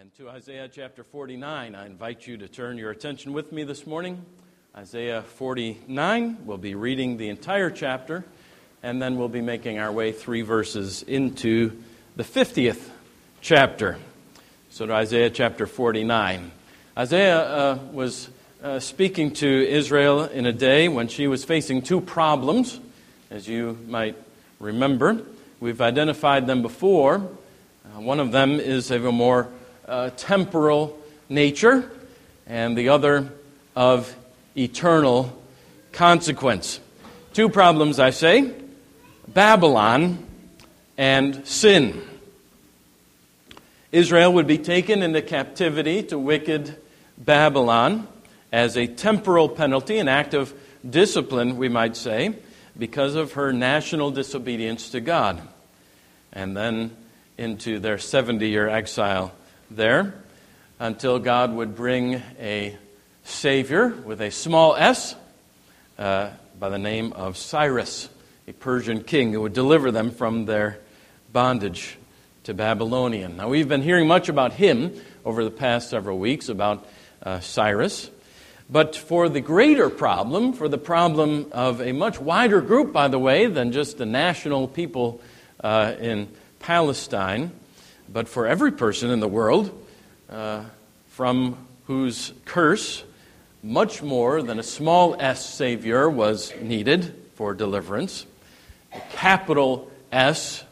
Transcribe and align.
And 0.00 0.14
to 0.14 0.28
Isaiah 0.28 0.68
chapter 0.72 1.02
49, 1.02 1.74
I 1.74 1.86
invite 1.86 2.24
you 2.24 2.36
to 2.36 2.46
turn 2.46 2.78
your 2.78 2.92
attention 2.92 3.32
with 3.32 3.50
me 3.50 3.64
this 3.64 3.84
morning. 3.84 4.24
Isaiah 4.76 5.22
49, 5.22 6.38
we'll 6.44 6.56
be 6.56 6.76
reading 6.76 7.16
the 7.16 7.28
entire 7.28 7.68
chapter, 7.68 8.24
and 8.80 9.02
then 9.02 9.18
we'll 9.18 9.28
be 9.28 9.40
making 9.40 9.80
our 9.80 9.90
way 9.90 10.12
three 10.12 10.42
verses 10.42 11.02
into 11.02 11.82
the 12.14 12.22
50th 12.22 12.78
chapter. 13.40 13.98
So 14.70 14.86
to 14.86 14.92
Isaiah 14.92 15.30
chapter 15.30 15.66
49. 15.66 16.52
Isaiah 16.96 17.40
uh, 17.40 17.78
was 17.90 18.28
uh, 18.62 18.78
speaking 18.78 19.32
to 19.32 19.48
Israel 19.48 20.22
in 20.22 20.46
a 20.46 20.52
day 20.52 20.86
when 20.86 21.08
she 21.08 21.26
was 21.26 21.44
facing 21.44 21.82
two 21.82 22.00
problems, 22.00 22.78
as 23.32 23.48
you 23.48 23.76
might 23.88 24.14
remember. 24.60 25.20
We've 25.58 25.80
identified 25.80 26.46
them 26.46 26.62
before. 26.62 27.16
Uh, 27.16 28.00
one 28.00 28.20
of 28.20 28.30
them 28.30 28.60
is 28.60 28.92
of 28.92 29.04
a 29.04 29.10
more 29.10 29.48
uh, 29.88 30.10
temporal 30.16 30.98
nature, 31.28 31.90
and 32.46 32.76
the 32.76 32.90
other 32.90 33.32
of 33.74 34.14
eternal 34.56 35.36
consequence. 35.92 36.80
Two 37.32 37.48
problems, 37.48 37.98
I 37.98 38.10
say 38.10 38.52
Babylon 39.26 40.24
and 40.96 41.46
sin. 41.46 42.02
Israel 43.92 44.32
would 44.34 44.46
be 44.46 44.58
taken 44.58 45.02
into 45.02 45.22
captivity 45.22 46.02
to 46.04 46.18
wicked 46.18 46.76
Babylon 47.16 48.06
as 48.52 48.76
a 48.76 48.86
temporal 48.86 49.48
penalty, 49.48 49.98
an 49.98 50.08
act 50.08 50.34
of 50.34 50.52
discipline, 50.88 51.56
we 51.56 51.68
might 51.68 51.96
say, 51.96 52.34
because 52.78 53.14
of 53.14 53.32
her 53.32 53.52
national 53.52 54.10
disobedience 54.10 54.90
to 54.90 55.00
God. 55.00 55.40
And 56.32 56.56
then 56.56 56.96
into 57.38 57.78
their 57.78 57.98
70 57.98 58.48
year 58.48 58.68
exile 58.68 59.32
there 59.70 60.14
until 60.78 61.18
God 61.18 61.52
would 61.52 61.74
bring 61.74 62.22
a 62.38 62.76
Savior 63.24 63.88
with 63.88 64.20
a 64.20 64.30
small 64.30 64.74
s 64.74 65.14
uh, 65.98 66.30
by 66.58 66.68
the 66.68 66.78
name 66.78 67.12
of 67.12 67.36
Cyrus, 67.36 68.08
a 68.46 68.52
Persian 68.52 69.04
king 69.04 69.32
who 69.32 69.42
would 69.42 69.52
deliver 69.52 69.90
them 69.90 70.10
from 70.10 70.46
their 70.46 70.78
bondage 71.32 71.98
to 72.44 72.54
Babylonian. 72.54 73.36
Now, 73.36 73.48
we've 73.48 73.68
been 73.68 73.82
hearing 73.82 74.08
much 74.08 74.28
about 74.28 74.54
him 74.54 74.94
over 75.24 75.44
the 75.44 75.50
past 75.50 75.90
several 75.90 76.18
weeks, 76.18 76.48
about 76.48 76.86
uh, 77.22 77.40
Cyrus. 77.40 78.10
But 78.70 78.96
for 78.96 79.28
the 79.28 79.40
greater 79.40 79.90
problem, 79.90 80.52
for 80.52 80.68
the 80.68 80.78
problem 80.78 81.48
of 81.52 81.80
a 81.80 81.92
much 81.92 82.20
wider 82.20 82.60
group, 82.60 82.92
by 82.92 83.08
the 83.08 83.18
way, 83.18 83.46
than 83.46 83.72
just 83.72 83.98
the 83.98 84.06
national 84.06 84.68
people 84.68 85.20
uh, 85.62 85.94
in 86.00 86.28
Palestine, 86.58 87.52
but 88.12 88.28
for 88.28 88.46
every 88.46 88.72
person 88.72 89.10
in 89.10 89.20
the 89.20 89.28
world, 89.28 89.70
uh, 90.30 90.64
from 91.08 91.56
whose 91.86 92.32
curse 92.44 93.04
much 93.62 94.02
more 94.02 94.42
than 94.42 94.58
a 94.58 94.62
small 94.62 95.16
s 95.18 95.44
Savior 95.44 96.08
was 96.08 96.52
needed 96.60 97.14
for 97.34 97.54
deliverance, 97.54 98.26
a 98.92 99.00
capital 99.10 99.90
S 100.12 100.64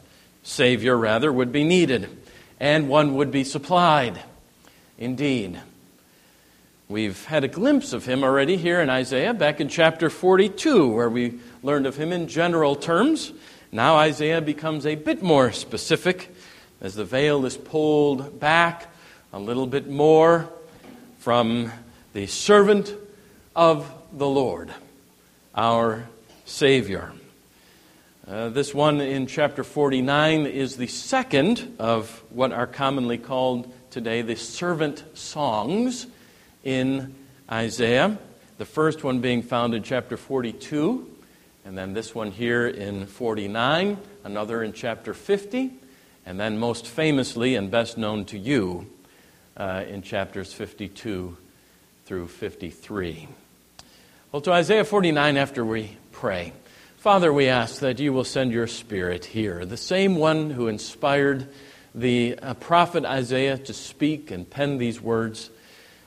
Savior, 0.43 0.97
rather, 0.97 1.31
would 1.31 1.51
be 1.51 1.63
needed, 1.63 2.09
and 2.59 2.89
one 2.89 3.15
would 3.15 3.31
be 3.31 3.43
supplied. 3.43 4.19
Indeed. 4.97 5.59
We've 6.89 7.25
had 7.25 7.43
a 7.43 7.49
glimpse 7.49 7.91
of 7.91 8.05
him 8.05 8.23
already 8.23 8.55
here 8.55 8.79
in 8.79 8.89
Isaiah 8.89 9.33
back 9.33 9.59
in 9.59 9.67
chapter 9.67 10.09
42, 10.09 10.87
where 10.87 11.09
we 11.09 11.39
learned 11.61 11.85
of 11.85 11.97
him 11.97 12.13
in 12.13 12.29
general 12.29 12.77
terms. 12.77 13.33
Now 13.73 13.97
Isaiah 13.97 14.39
becomes 14.39 14.85
a 14.85 14.95
bit 14.95 15.21
more 15.21 15.51
specific 15.51 16.33
as 16.81 16.95
the 16.95 17.05
veil 17.05 17.45
is 17.45 17.57
pulled 17.57 18.39
back 18.39 18.87
a 19.33 19.39
little 19.39 19.67
bit 19.67 19.89
more 19.89 20.49
from 21.19 21.71
the 22.13 22.27
servant 22.27 22.93
of 23.55 23.91
the 24.13 24.27
Lord, 24.27 24.73
our 25.55 26.07
Savior. 26.45 27.11
Uh, 28.27 28.49
this 28.49 28.73
one 28.73 28.99
in 29.01 29.25
chapter 29.25 29.63
49 29.63 30.45
is 30.45 30.75
the 30.75 30.87
second 30.87 31.75
of 31.79 32.23
what 32.29 32.51
are 32.51 32.67
commonly 32.67 33.17
called 33.17 33.73
today 33.89 34.21
the 34.21 34.35
servant 34.35 35.03
songs 35.17 36.07
in 36.63 37.15
Isaiah. 37.49 38.17
The 38.57 38.65
first 38.65 39.03
one 39.03 39.21
being 39.21 39.43
found 39.43 39.73
in 39.73 39.83
chapter 39.83 40.17
42, 40.17 41.09
and 41.63 41.77
then 41.77 41.93
this 41.93 42.13
one 42.13 42.31
here 42.31 42.67
in 42.67 43.05
49, 43.05 43.97
another 44.23 44.63
in 44.63 44.73
chapter 44.73 45.13
50, 45.13 45.73
and 46.27 46.37
then 46.37 46.57
most 46.57 46.85
famously 46.85 47.55
and 47.55 47.71
best 47.71 47.97
known 47.97 48.25
to 48.25 48.37
you 48.37 48.85
uh, 49.55 49.85
in 49.87 50.01
chapters 50.01 50.51
52 50.51 51.37
through 52.03 52.27
53. 52.27 53.29
Well, 54.33 54.41
to 54.41 54.51
Isaiah 54.51 54.83
49, 54.83 55.37
after 55.37 55.63
we 55.63 55.95
pray. 56.11 56.51
Father, 56.97 57.31
we 57.31 57.47
ask 57.47 57.79
that 57.79 57.99
you 57.99 58.11
will 58.11 58.25
send 58.25 58.51
your 58.51 58.67
Spirit 58.67 59.23
here, 59.23 59.65
the 59.65 59.77
same 59.77 60.17
one 60.17 60.49
who 60.49 60.67
inspired 60.67 61.47
the 61.95 62.37
uh, 62.39 62.55
prophet 62.55 63.05
Isaiah 63.05 63.57
to 63.59 63.73
speak 63.73 64.29
and 64.29 64.49
pen 64.49 64.79
these 64.79 64.99
words 64.99 65.49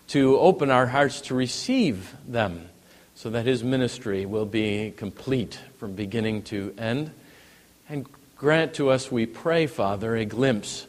to 0.08 0.38
open 0.38 0.70
our 0.70 0.86
hearts 0.86 1.22
to 1.22 1.34
receive 1.34 2.14
them 2.28 2.68
so 3.14 3.30
that 3.30 3.46
his 3.46 3.64
ministry 3.64 4.26
will 4.26 4.44
be 4.44 4.92
complete 4.94 5.58
from 5.78 5.94
beginning 5.94 6.42
to 6.42 6.74
end. 6.76 7.10
And 7.88 8.06
grant 8.40 8.72
to 8.72 8.88
us, 8.88 9.12
we 9.12 9.26
pray, 9.26 9.66
Father, 9.66 10.16
a 10.16 10.24
glimpse 10.24 10.86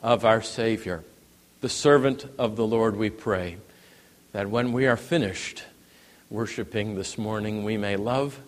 of 0.00 0.24
our 0.24 0.40
Savior, 0.40 1.04
the 1.60 1.68
servant 1.68 2.24
of 2.38 2.56
the 2.56 2.66
Lord, 2.66 2.96
we 2.96 3.10
pray, 3.10 3.58
that 4.32 4.48
when 4.48 4.72
we 4.72 4.86
are 4.86 4.96
finished 4.96 5.62
worshiping 6.30 6.94
this 6.94 7.18
morning, 7.18 7.64
we 7.64 7.76
may 7.76 7.96
love, 7.96 8.40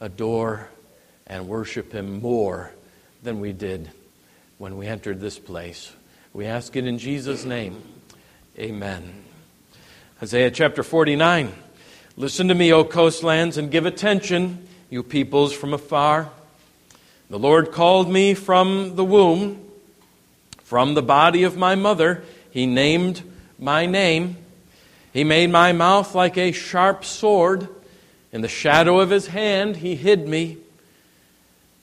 adore, 0.00 0.68
and 1.28 1.46
worship 1.46 1.92
him 1.92 2.20
more 2.20 2.72
than 3.22 3.38
we 3.38 3.52
did 3.52 3.88
when 4.58 4.76
we 4.76 4.88
entered 4.88 5.20
this 5.20 5.38
place. 5.38 5.92
We 6.32 6.46
ask 6.46 6.74
it 6.74 6.88
in 6.88 6.98
Jesus' 6.98 7.44
name. 7.44 7.80
Amen. 8.58 9.14
Isaiah 10.20 10.50
chapter 10.50 10.82
49. 10.82 11.52
Listen 12.16 12.48
to 12.48 12.54
me, 12.56 12.72
O 12.72 12.82
coastlands, 12.82 13.56
and 13.56 13.70
give 13.70 13.86
attention, 13.86 14.66
you 14.90 15.04
peoples 15.04 15.52
from 15.52 15.72
afar. 15.72 16.32
The 17.28 17.38
Lord 17.38 17.72
called 17.72 18.08
me 18.08 18.34
from 18.34 18.94
the 18.94 19.04
womb, 19.04 19.60
from 20.62 20.94
the 20.94 21.02
body 21.02 21.42
of 21.42 21.56
my 21.56 21.74
mother. 21.74 22.22
He 22.50 22.66
named 22.66 23.22
my 23.58 23.86
name. 23.86 24.36
He 25.12 25.24
made 25.24 25.50
my 25.50 25.72
mouth 25.72 26.14
like 26.14 26.38
a 26.38 26.52
sharp 26.52 27.04
sword. 27.04 27.68
In 28.32 28.42
the 28.42 28.48
shadow 28.48 29.00
of 29.00 29.10
his 29.10 29.28
hand, 29.28 29.76
he 29.78 29.96
hid 29.96 30.28
me. 30.28 30.58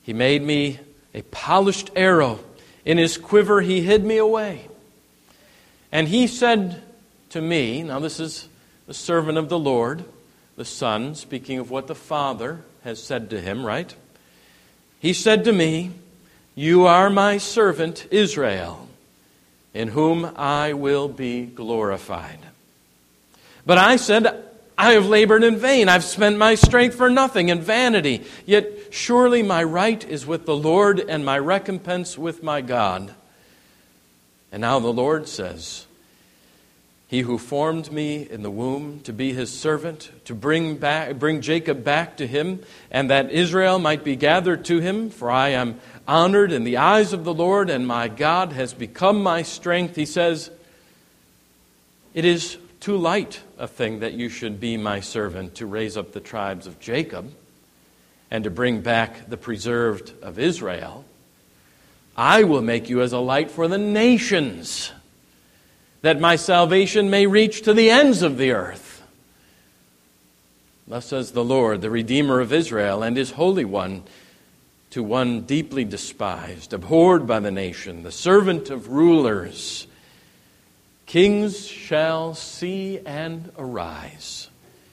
He 0.03 0.13
made 0.13 0.43
me 0.43 0.79
a 1.13 1.23
polished 1.23 1.89
arrow. 1.95 2.39
In 2.85 2.97
his 2.97 3.17
quiver, 3.17 3.61
he 3.61 3.81
hid 3.81 4.05
me 4.05 4.17
away. 4.17 4.67
And 5.91 6.07
he 6.07 6.27
said 6.27 6.81
to 7.29 7.41
me. 7.41 7.83
Now, 7.83 7.99
this 7.99 8.19
is 8.19 8.47
the 8.87 8.93
servant 8.93 9.37
of 9.37 9.49
the 9.49 9.59
Lord, 9.59 10.05
the 10.55 10.65
Son, 10.65 11.15
speaking 11.15 11.59
of 11.59 11.69
what 11.69 11.87
the 11.87 11.95
Father 11.95 12.61
has 12.83 13.01
said 13.01 13.29
to 13.31 13.41
him, 13.41 13.65
right? 13.65 13.93
He 15.03 15.11
said 15.11 15.43
to 15.43 15.51
me, 15.51 15.91
You 16.55 16.85
are 16.85 17.09
my 17.09 17.37
servant 17.37 18.07
Israel, 18.09 18.87
in 19.73 19.89
whom 19.89 20.31
I 20.37 20.71
will 20.71 21.09
be 21.09 21.45
glorified. 21.45 22.39
But 23.65 23.77
I 23.77 23.97
said, 23.97 24.45
I 24.77 24.93
have 24.93 25.05
labored 25.05 25.43
in 25.43 25.57
vain. 25.57 25.89
I've 25.89 26.05
spent 26.05 26.37
my 26.37 26.55
strength 26.55 26.95
for 26.95 27.09
nothing 27.09 27.49
in 27.49 27.59
vanity. 27.59 28.23
Yet 28.45 28.93
surely 28.93 29.43
my 29.43 29.61
right 29.61 30.07
is 30.07 30.25
with 30.25 30.45
the 30.45 30.55
Lord 30.55 31.01
and 31.01 31.25
my 31.25 31.37
recompense 31.37 32.17
with 32.17 32.41
my 32.41 32.61
God. 32.61 33.13
And 34.53 34.61
now 34.61 34.79
the 34.79 34.93
Lord 34.93 35.27
says, 35.27 35.85
he 37.13 37.21
who 37.21 37.37
formed 37.37 37.91
me 37.91 38.27
in 38.27 38.41
the 38.41 38.49
womb 38.49 38.99
to 39.01 39.13
be 39.13 39.33
his 39.33 39.51
servant, 39.53 40.09
to 40.25 40.33
bring, 40.33 40.77
back, 40.77 41.19
bring 41.19 41.41
Jacob 41.41 41.83
back 41.83 42.17
to 42.17 42.25
him, 42.25 42.59
and 42.89 43.11
that 43.11 43.29
Israel 43.29 43.77
might 43.77 44.03
be 44.03 44.15
gathered 44.15 44.65
to 44.65 44.79
him. 44.79 45.11
For 45.11 45.29
I 45.29 45.49
am 45.49 45.79
honored 46.07 46.51
in 46.51 46.63
the 46.63 46.77
eyes 46.77 47.13
of 47.13 47.23
the 47.23 47.33
Lord, 47.33 47.69
and 47.69 47.85
my 47.85 48.07
God 48.07 48.53
has 48.53 48.73
become 48.73 49.21
my 49.21 49.43
strength. 49.43 49.95
He 49.95 50.07
says, 50.07 50.49
It 52.15 52.25
is 52.25 52.57
too 52.79 52.97
light 52.97 53.41
a 53.59 53.67
thing 53.67 53.99
that 53.99 54.13
you 54.13 54.27
should 54.27 54.59
be 54.59 54.75
my 54.75 54.99
servant 54.99 55.53
to 55.57 55.67
raise 55.67 55.95
up 55.95 56.13
the 56.13 56.19
tribes 56.19 56.65
of 56.65 56.79
Jacob 56.79 57.31
and 58.31 58.43
to 58.43 58.49
bring 58.49 58.81
back 58.81 59.29
the 59.29 59.37
preserved 59.37 60.13
of 60.23 60.39
Israel. 60.39 61.05
I 62.17 62.45
will 62.45 62.63
make 62.63 62.89
you 62.89 63.03
as 63.03 63.13
a 63.13 63.19
light 63.19 63.51
for 63.51 63.67
the 63.67 63.77
nations 63.77 64.91
that 66.03 66.19
my 66.19 66.35
salvation 66.35 67.09
may 67.09 67.25
reach 67.25 67.61
to 67.61 67.73
the 67.73 67.89
ends 67.89 68.21
of 68.21 68.37
the 68.37 68.51
earth. 68.51 69.01
Thus 70.85 71.05
says 71.05 71.31
the 71.31 71.45
Lord, 71.45 71.81
the 71.81 71.89
Redeemer 71.89 72.41
of 72.41 72.51
Israel 72.51 73.01
and 73.01 73.15
his 73.15 73.31
Holy 73.31 73.63
One, 73.63 74.03
to 74.89 75.01
one 75.01 75.41
deeply 75.41 75.85
despised, 75.85 76.73
abhorred 76.73 77.25
by 77.25 77.39
the 77.39 77.51
nation, 77.51 78.03
the 78.03 78.11
servant 78.11 78.69
of 78.69 78.89
rulers. 78.89 79.87
Kings 81.05 81.65
shall 81.67 82.35
see 82.35 82.99
and 83.05 83.51
arise, 83.57 84.49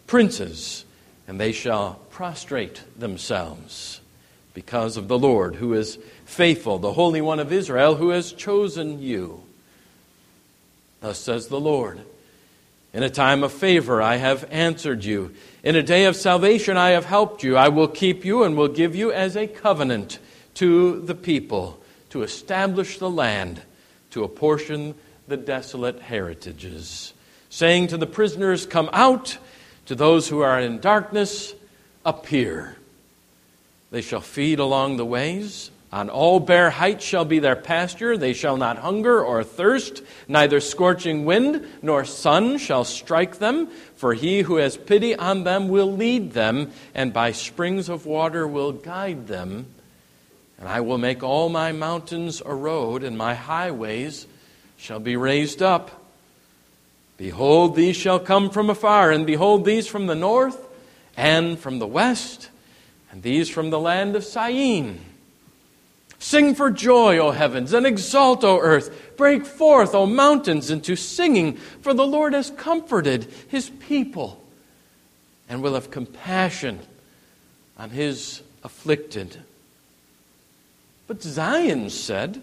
princes, 0.06 0.84
and 1.26 1.40
they 1.40 1.50
shall 1.50 1.94
prostrate 2.10 2.82
themselves 2.96 4.00
because 4.54 4.96
of 4.96 5.08
the 5.08 5.18
Lord 5.18 5.56
who 5.56 5.74
is 5.74 5.98
faithful, 6.24 6.78
the 6.78 6.92
Holy 6.92 7.20
One 7.20 7.40
of 7.40 7.52
Israel 7.52 7.96
who 7.96 8.10
has 8.10 8.32
chosen 8.32 9.02
you. 9.02 9.42
Thus 11.00 11.18
says 11.18 11.48
the 11.48 11.60
Lord 11.60 12.00
In 12.92 13.02
a 13.02 13.10
time 13.10 13.42
of 13.42 13.52
favor 13.52 14.00
I 14.00 14.16
have 14.16 14.46
answered 14.50 15.04
you. 15.04 15.34
In 15.62 15.76
a 15.76 15.82
day 15.82 16.04
of 16.04 16.16
salvation 16.16 16.76
I 16.76 16.90
have 16.90 17.06
helped 17.06 17.42
you. 17.42 17.56
I 17.56 17.68
will 17.68 17.88
keep 17.88 18.24
you 18.24 18.44
and 18.44 18.56
will 18.56 18.68
give 18.68 18.94
you 18.94 19.12
as 19.12 19.36
a 19.36 19.46
covenant 19.46 20.18
to 20.54 21.00
the 21.00 21.14
people 21.14 21.80
to 22.10 22.22
establish 22.22 22.98
the 22.98 23.10
land, 23.10 23.62
to 24.10 24.24
apportion 24.24 24.94
the 25.28 25.36
desolate 25.36 26.00
heritages, 26.00 27.14
saying 27.48 27.86
to 27.88 27.96
the 27.96 28.06
prisoners, 28.06 28.66
Come 28.66 28.90
out, 28.92 29.38
to 29.86 29.94
those 29.94 30.28
who 30.28 30.40
are 30.40 30.60
in 30.60 30.80
darkness, 30.80 31.54
appear. 32.04 32.76
They 33.90 34.02
shall 34.02 34.20
feed 34.20 34.58
along 34.58 34.96
the 34.96 35.04
ways. 35.04 35.70
On 35.92 36.08
all 36.08 36.38
bare 36.38 36.70
heights 36.70 37.04
shall 37.04 37.24
be 37.24 37.40
their 37.40 37.56
pasture. 37.56 38.16
They 38.16 38.32
shall 38.32 38.56
not 38.56 38.78
hunger 38.78 39.24
or 39.24 39.42
thirst. 39.42 40.02
Neither 40.28 40.60
scorching 40.60 41.24
wind 41.24 41.66
nor 41.82 42.04
sun 42.04 42.58
shall 42.58 42.84
strike 42.84 43.38
them. 43.38 43.68
For 43.96 44.14
he 44.14 44.42
who 44.42 44.56
has 44.56 44.76
pity 44.76 45.16
on 45.16 45.42
them 45.42 45.68
will 45.68 45.92
lead 45.92 46.32
them, 46.32 46.70
and 46.94 47.12
by 47.12 47.32
springs 47.32 47.88
of 47.88 48.06
water 48.06 48.46
will 48.46 48.70
guide 48.70 49.26
them. 49.26 49.66
And 50.58 50.68
I 50.68 50.80
will 50.80 50.98
make 50.98 51.24
all 51.24 51.48
my 51.48 51.72
mountains 51.72 52.40
a 52.44 52.54
road, 52.54 53.02
and 53.02 53.18
my 53.18 53.34
highways 53.34 54.28
shall 54.76 55.00
be 55.00 55.16
raised 55.16 55.60
up. 55.60 55.90
Behold, 57.16 57.74
these 57.74 57.96
shall 57.96 58.20
come 58.20 58.50
from 58.50 58.70
afar, 58.70 59.10
and 59.10 59.26
behold, 59.26 59.64
these 59.64 59.88
from 59.88 60.06
the 60.06 60.14
north 60.14 60.68
and 61.16 61.58
from 61.58 61.80
the 61.80 61.86
west, 61.86 62.48
and 63.10 63.22
these 63.22 63.50
from 63.50 63.70
the 63.70 63.80
land 63.80 64.14
of 64.14 64.24
Syene. 64.24 65.00
Sing 66.20 66.54
for 66.54 66.70
joy, 66.70 67.16
O 67.16 67.30
heavens, 67.30 67.72
and 67.72 67.86
exult, 67.86 68.44
O 68.44 68.60
earth. 68.60 69.16
Break 69.16 69.46
forth, 69.46 69.94
O 69.94 70.04
mountains, 70.04 70.70
into 70.70 70.94
singing, 70.94 71.56
for 71.56 71.94
the 71.94 72.06
Lord 72.06 72.34
has 72.34 72.50
comforted 72.50 73.26
his 73.48 73.70
people 73.70 74.40
and 75.48 75.62
will 75.62 75.74
have 75.74 75.90
compassion 75.90 76.78
on 77.78 77.88
his 77.88 78.42
afflicted. 78.62 79.38
But 81.06 81.22
Zion 81.22 81.88
said, 81.88 82.42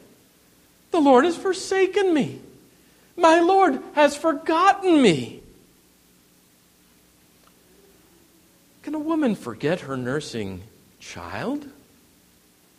The 0.89 0.99
Lord 0.99 1.23
has 1.23 1.37
forsaken 1.37 2.15
me. 2.15 2.41
My 3.15 3.39
Lord 3.39 3.79
has 3.93 4.17
forgotten 4.17 5.03
me. 5.03 5.43
Can 8.81 8.95
a 8.95 8.99
woman 8.99 9.35
forget 9.35 9.81
her 9.81 9.95
nursing 9.95 10.63
child? 10.99 11.67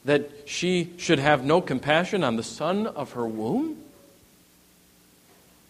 That 0.04 0.30
she 0.46 0.92
should 0.96 1.18
have 1.18 1.44
no 1.44 1.60
compassion 1.60 2.24
on 2.24 2.36
the 2.36 2.42
son 2.42 2.86
of 2.86 3.12
her 3.12 3.26
womb? 3.26 3.76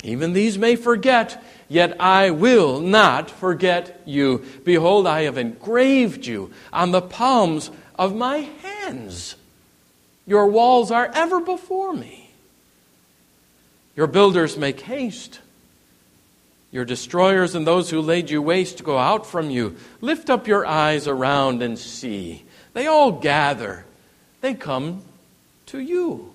Even 0.05 0.33
these 0.33 0.57
may 0.57 0.77
forget, 0.77 1.43
yet 1.69 2.01
I 2.01 2.31
will 2.31 2.79
not 2.81 3.31
forget 3.31 4.01
you. 4.05 4.45
Behold, 4.65 5.07
I 5.07 5.23
have 5.23 5.39
engraved 5.39 6.25
you 6.25 6.53
on 6.73 6.93
the 6.93 7.03
palms 7.03 7.71
of 7.99 8.15
my 8.15 8.49
hands. 8.63 9.35
Your 10.25 10.47
walls 10.47 10.91
are 10.93 11.11
ever 11.13 11.41
before 11.41 11.93
me. 11.93 12.31
Your 13.97 14.07
builders 14.07 14.57
make 14.57 14.81
haste. 14.83 15.41
Your 16.71 16.85
destroyers 16.85 17.55
and 17.55 17.67
those 17.67 17.91
who 17.91 18.01
laid 18.01 18.31
you 18.31 18.41
waste 18.41 18.85
go 18.85 18.99
out 18.99 19.27
from 19.27 19.51
you. 19.51 19.77
Lift 20.01 20.31
up 20.31 20.47
your 20.47 20.65
eyes 20.65 21.09
around 21.09 21.63
and 21.63 21.77
see. 21.79 22.45
They 22.75 22.87
all 22.87 23.11
gather, 23.11 23.85
they 24.41 24.55
come 24.55 25.03
to 25.67 25.79
you. 25.79 26.35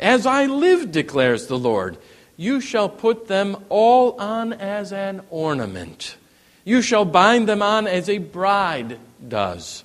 As 0.00 0.26
I 0.26 0.46
live, 0.46 0.92
declares 0.92 1.46
the 1.46 1.58
Lord, 1.58 1.98
you 2.36 2.60
shall 2.60 2.88
put 2.88 3.26
them 3.26 3.56
all 3.68 4.20
on 4.20 4.52
as 4.52 4.92
an 4.92 5.22
ornament. 5.28 6.16
You 6.64 6.82
shall 6.82 7.04
bind 7.04 7.48
them 7.48 7.62
on 7.62 7.86
as 7.86 8.08
a 8.08 8.18
bride 8.18 8.98
does. 9.26 9.82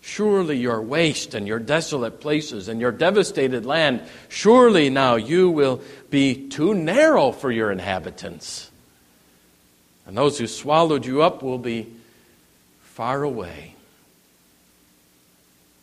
Surely 0.00 0.56
your 0.56 0.80
waste 0.80 1.34
and 1.34 1.46
your 1.46 1.58
desolate 1.58 2.20
places 2.20 2.68
and 2.68 2.80
your 2.80 2.92
devastated 2.92 3.66
land, 3.66 4.02
surely 4.28 4.88
now 4.88 5.16
you 5.16 5.50
will 5.50 5.82
be 6.08 6.48
too 6.48 6.74
narrow 6.74 7.32
for 7.32 7.50
your 7.50 7.70
inhabitants. 7.70 8.70
And 10.06 10.16
those 10.16 10.38
who 10.38 10.46
swallowed 10.46 11.04
you 11.04 11.22
up 11.22 11.42
will 11.42 11.58
be 11.58 11.92
far 12.80 13.22
away. 13.22 13.75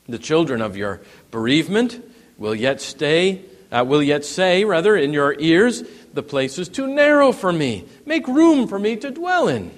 The 0.07 0.19
children 0.19 0.61
of 0.61 0.75
your 0.75 1.01
bereavement 1.31 2.03
will 2.37 2.55
yet 2.55 2.81
stay, 2.81 3.41
uh, 3.71 3.85
will 3.87 4.03
yet 4.03 4.25
say, 4.25 4.65
rather, 4.65 4.95
in 4.95 5.13
your 5.13 5.35
ears, 5.39 5.83
the 6.13 6.23
place 6.23 6.57
is 6.59 6.67
too 6.69 6.87
narrow 6.87 7.31
for 7.31 7.53
me. 7.53 7.85
Make 8.05 8.27
room 8.27 8.67
for 8.67 8.77
me 8.77 8.95
to 8.97 9.11
dwell 9.11 9.47
in. 9.47 9.71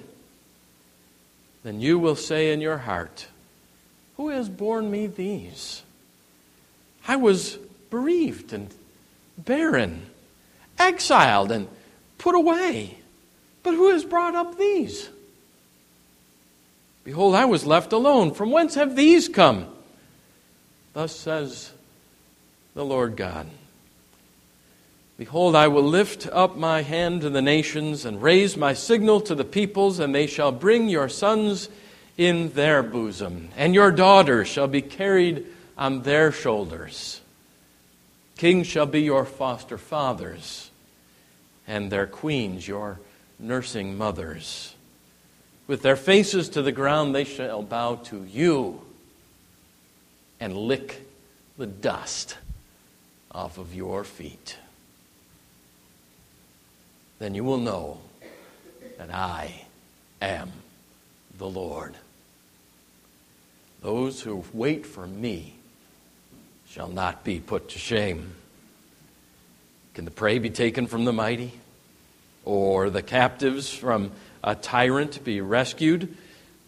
Then 1.62 1.80
you 1.80 1.98
will 1.98 2.16
say 2.16 2.52
in 2.52 2.60
your 2.60 2.78
heart, 2.78 3.26
who 4.16 4.28
has 4.30 4.48
borne 4.48 4.90
me 4.90 5.06
these? 5.06 5.82
I 7.06 7.16
was 7.16 7.56
bereaved 7.90 8.52
and 8.52 8.72
barren, 9.38 10.06
exiled 10.78 11.52
and 11.52 11.68
put 12.18 12.34
away. 12.34 12.98
But 13.62 13.74
who 13.74 13.90
has 13.90 14.04
brought 14.04 14.34
up 14.34 14.58
these? 14.58 15.08
Behold, 17.04 17.34
I 17.34 17.44
was 17.44 17.64
left 17.64 17.92
alone. 17.92 18.32
From 18.32 18.50
whence 18.50 18.74
have 18.74 18.96
these 18.96 19.28
come? 19.28 19.66
Thus 20.96 21.14
says 21.14 21.72
the 22.72 22.82
Lord 22.82 23.18
God. 23.18 23.48
Behold, 25.18 25.54
I 25.54 25.68
will 25.68 25.82
lift 25.82 26.26
up 26.32 26.56
my 26.56 26.80
hand 26.80 27.20
to 27.20 27.28
the 27.28 27.42
nations 27.42 28.06
and 28.06 28.22
raise 28.22 28.56
my 28.56 28.72
signal 28.72 29.20
to 29.20 29.34
the 29.34 29.44
peoples, 29.44 29.98
and 29.98 30.14
they 30.14 30.26
shall 30.26 30.52
bring 30.52 30.88
your 30.88 31.10
sons 31.10 31.68
in 32.16 32.50
their 32.52 32.82
bosom, 32.82 33.50
and 33.58 33.74
your 33.74 33.90
daughters 33.90 34.48
shall 34.48 34.68
be 34.68 34.80
carried 34.80 35.44
on 35.76 36.00
their 36.00 36.32
shoulders. 36.32 37.20
Kings 38.38 38.66
shall 38.66 38.86
be 38.86 39.02
your 39.02 39.26
foster 39.26 39.76
fathers, 39.76 40.70
and 41.68 41.92
their 41.92 42.06
queens 42.06 42.66
your 42.66 43.00
nursing 43.38 43.98
mothers. 43.98 44.74
With 45.66 45.82
their 45.82 45.96
faces 45.96 46.48
to 46.48 46.62
the 46.62 46.72
ground, 46.72 47.14
they 47.14 47.24
shall 47.24 47.60
bow 47.60 47.96
to 48.04 48.24
you 48.24 48.80
and 50.40 50.56
lick 50.56 51.02
the 51.58 51.66
dust 51.66 52.36
off 53.30 53.58
of 53.58 53.74
your 53.74 54.04
feet. 54.04 54.56
Then 57.18 57.34
you 57.34 57.44
will 57.44 57.58
know 57.58 57.98
that 58.98 59.10
I 59.10 59.66
am 60.20 60.52
the 61.38 61.48
Lord. 61.48 61.94
Those 63.82 64.22
who 64.22 64.44
wait 64.52 64.84
for 64.86 65.06
me 65.06 65.54
shall 66.68 66.88
not 66.88 67.24
be 67.24 67.40
put 67.40 67.70
to 67.70 67.78
shame. 67.78 68.34
Can 69.94 70.04
the 70.04 70.10
prey 70.10 70.38
be 70.38 70.50
taken 70.50 70.86
from 70.86 71.04
the 71.04 71.12
mighty? 71.12 71.52
Or 72.44 72.90
the 72.90 73.02
captives 73.02 73.72
from 73.72 74.12
a 74.44 74.54
tyrant 74.54 75.24
be 75.24 75.40
rescued? 75.40 76.16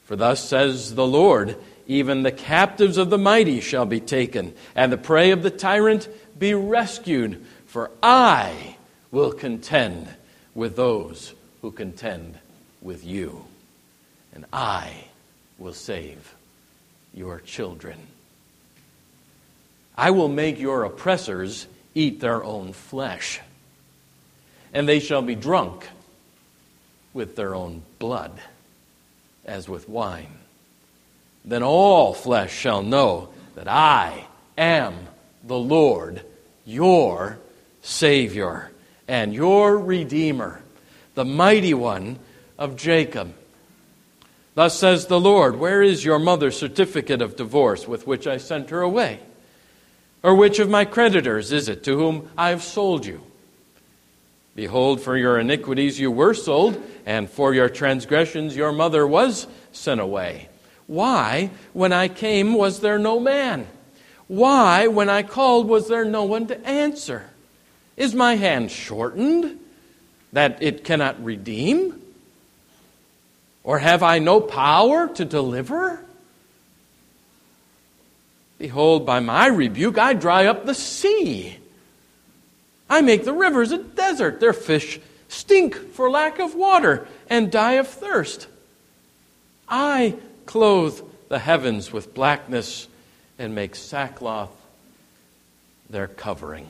For 0.05 0.17
thus 0.17 0.49
says 0.49 0.95
the 0.95 1.07
Lord 1.07 1.57
even 1.88 2.23
the 2.23 2.30
captives 2.30 2.99
of 2.99 3.09
the 3.09 3.18
mighty 3.18 3.61
shall 3.61 3.87
be 3.87 3.99
taken, 3.99 4.54
and 4.76 4.92
the 4.92 4.99
prey 4.99 5.30
of 5.30 5.42
the 5.42 5.50
tyrant 5.50 6.07
be 6.38 6.52
rescued. 6.52 7.45
For 7.66 7.90
I 8.02 8.76
will 9.11 9.33
contend 9.33 10.07
with 10.54 10.76
those 10.76 11.33
who 11.62 11.73
contend 11.73 12.38
with 12.83 13.04
you, 13.04 13.47
and 14.35 14.45
I 14.52 15.04
will 15.59 15.73
save 15.73 16.35
your 17.14 17.40
children. 17.40 17.99
I 19.97 20.11
will 20.11 20.28
make 20.28 20.61
your 20.61 20.85
oppressors 20.85 21.66
eat 21.95 22.21
their 22.21 22.45
own 22.45 22.75
flesh, 22.75 23.40
and 24.75 24.87
they 24.87 25.00
shall 25.00 25.23
be 25.23 25.35
drunk 25.35 25.88
with 27.14 27.35
their 27.35 27.54
own 27.54 27.83
blood, 27.99 28.33
as 29.47 29.68
with 29.68 29.88
wine. 29.88 30.38
Then 31.49 31.62
all 31.62 32.12
flesh 32.12 32.55
shall 32.55 32.83
know 32.83 33.31
that 33.55 33.69
I 33.69 34.26
am 34.59 34.95
the 35.43 35.59
Lord, 35.59 36.23
your 36.67 37.38
Savior, 37.81 38.71
and 39.09 39.33
your 39.33 39.78
Redeemer, 39.78 40.61
the 41.14 41.25
mighty 41.25 41.73
one 41.73 42.19
of 42.59 42.76
Jacob. 42.76 43.35
Thus 44.55 44.78
says 44.78 45.07
the 45.07 45.19
Lord, 45.19 45.59
Where 45.59 45.83
is 45.83 46.05
your 46.05 46.19
mother's 46.19 46.59
certificate 46.59 47.23
of 47.23 47.37
divorce 47.37 47.88
with 47.88 48.07
which 48.07 48.26
I 48.26 48.37
sent 48.37 48.69
her 48.69 48.83
away? 48.83 49.19
Or 50.23 50.35
which 50.35 50.59
of 50.59 50.69
my 50.69 50.85
creditors 50.85 51.50
is 51.50 51.71
it 51.71 51.83
to 51.85 51.97
whom 51.97 52.28
I 52.37 52.50
have 52.50 52.62
sold 52.62 53.07
you? 53.07 53.23
Behold, 54.55 55.00
for 55.00 55.17
your 55.17 55.38
iniquities 55.38 55.99
you 55.99 56.11
were 56.11 56.35
sold, 56.35 56.83
and 57.07 57.31
for 57.31 57.55
your 57.55 57.71
transgressions 57.71 58.55
your 58.55 58.73
mother 58.73 59.07
was 59.07 59.47
sent 59.73 60.00
away. 60.00 60.49
Why, 60.88 61.50
when 61.75 61.92
I 61.92 62.09
came, 62.09 62.54
was 62.54 62.80
there 62.80 62.99
no 62.99 63.21
man? 63.21 63.68
Why, 64.26 64.88
when 64.88 65.09
I 65.09 65.23
called, 65.23 65.68
was 65.68 65.87
there 65.87 66.04
no 66.04 66.25
one 66.25 66.47
to 66.49 66.66
answer? 66.66 67.30
Is 67.97 68.14
my 68.14 68.37
hand 68.37 68.71
shortened 68.71 69.61
that 70.33 70.62
it 70.62 70.85
cannot 70.85 71.23
redeem? 71.23 72.00
Or 73.62 73.78
have 73.78 74.02
I 74.02 74.18
no 74.18 74.40
power 74.40 75.09
to 75.09 75.25
deliver? 75.26 76.00
Behold, 78.59 79.04
by 79.04 79.21
my 79.21 79.47
rebuke 79.47 79.99
I 79.99 80.14
dry 80.14 80.47
up 80.47 80.64
the 80.64 80.75
sea. 80.75 81.59
I 82.88 83.02
make 83.02 83.25
the 83.25 83.35
rivers 83.35 83.73
a 83.73 83.78
desert. 83.78 84.40
Their 84.40 84.54
fish 84.54 85.00
stink 85.28 85.92
for 85.92 86.11
lack 86.11 86.38
of 86.38 86.54
water 86.54 87.07
and 87.28 87.52
die 87.52 87.75
of 87.75 87.88
thirst. 87.88 88.47
I 89.68 90.16
clothe 90.49 90.99
the 91.28 91.38
heavens 91.38 91.93
with 91.93 92.14
blackness 92.14 92.88
and 93.38 93.55
make 93.55 93.76
sackcloth 93.76 94.50
their 95.90 96.09
covering. 96.09 96.67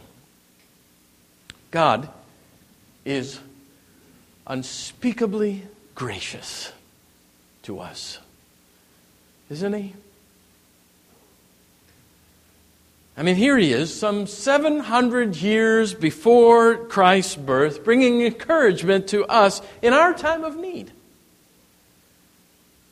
God 1.71 2.09
is 3.05 3.39
unspeakably 4.49 5.63
gracious 5.95 6.73
to 7.63 7.79
us, 7.79 8.19
isn't 9.49 9.73
He? 9.73 9.95
I 13.17 13.23
mean, 13.23 13.37
here 13.37 13.59
he 13.59 13.73
is, 13.73 13.97
some 13.97 14.29
700 14.29 15.35
years 15.35 15.93
before 15.93 16.77
Christ's 16.87 17.35
birth, 17.35 17.83
bringing 17.83 18.23
encouragement 18.23 19.09
to 19.09 19.25
us 19.27 19.61
in 19.83 19.93
our 19.93 20.15
time 20.15 20.45
of 20.45 20.57
need. 20.57 20.93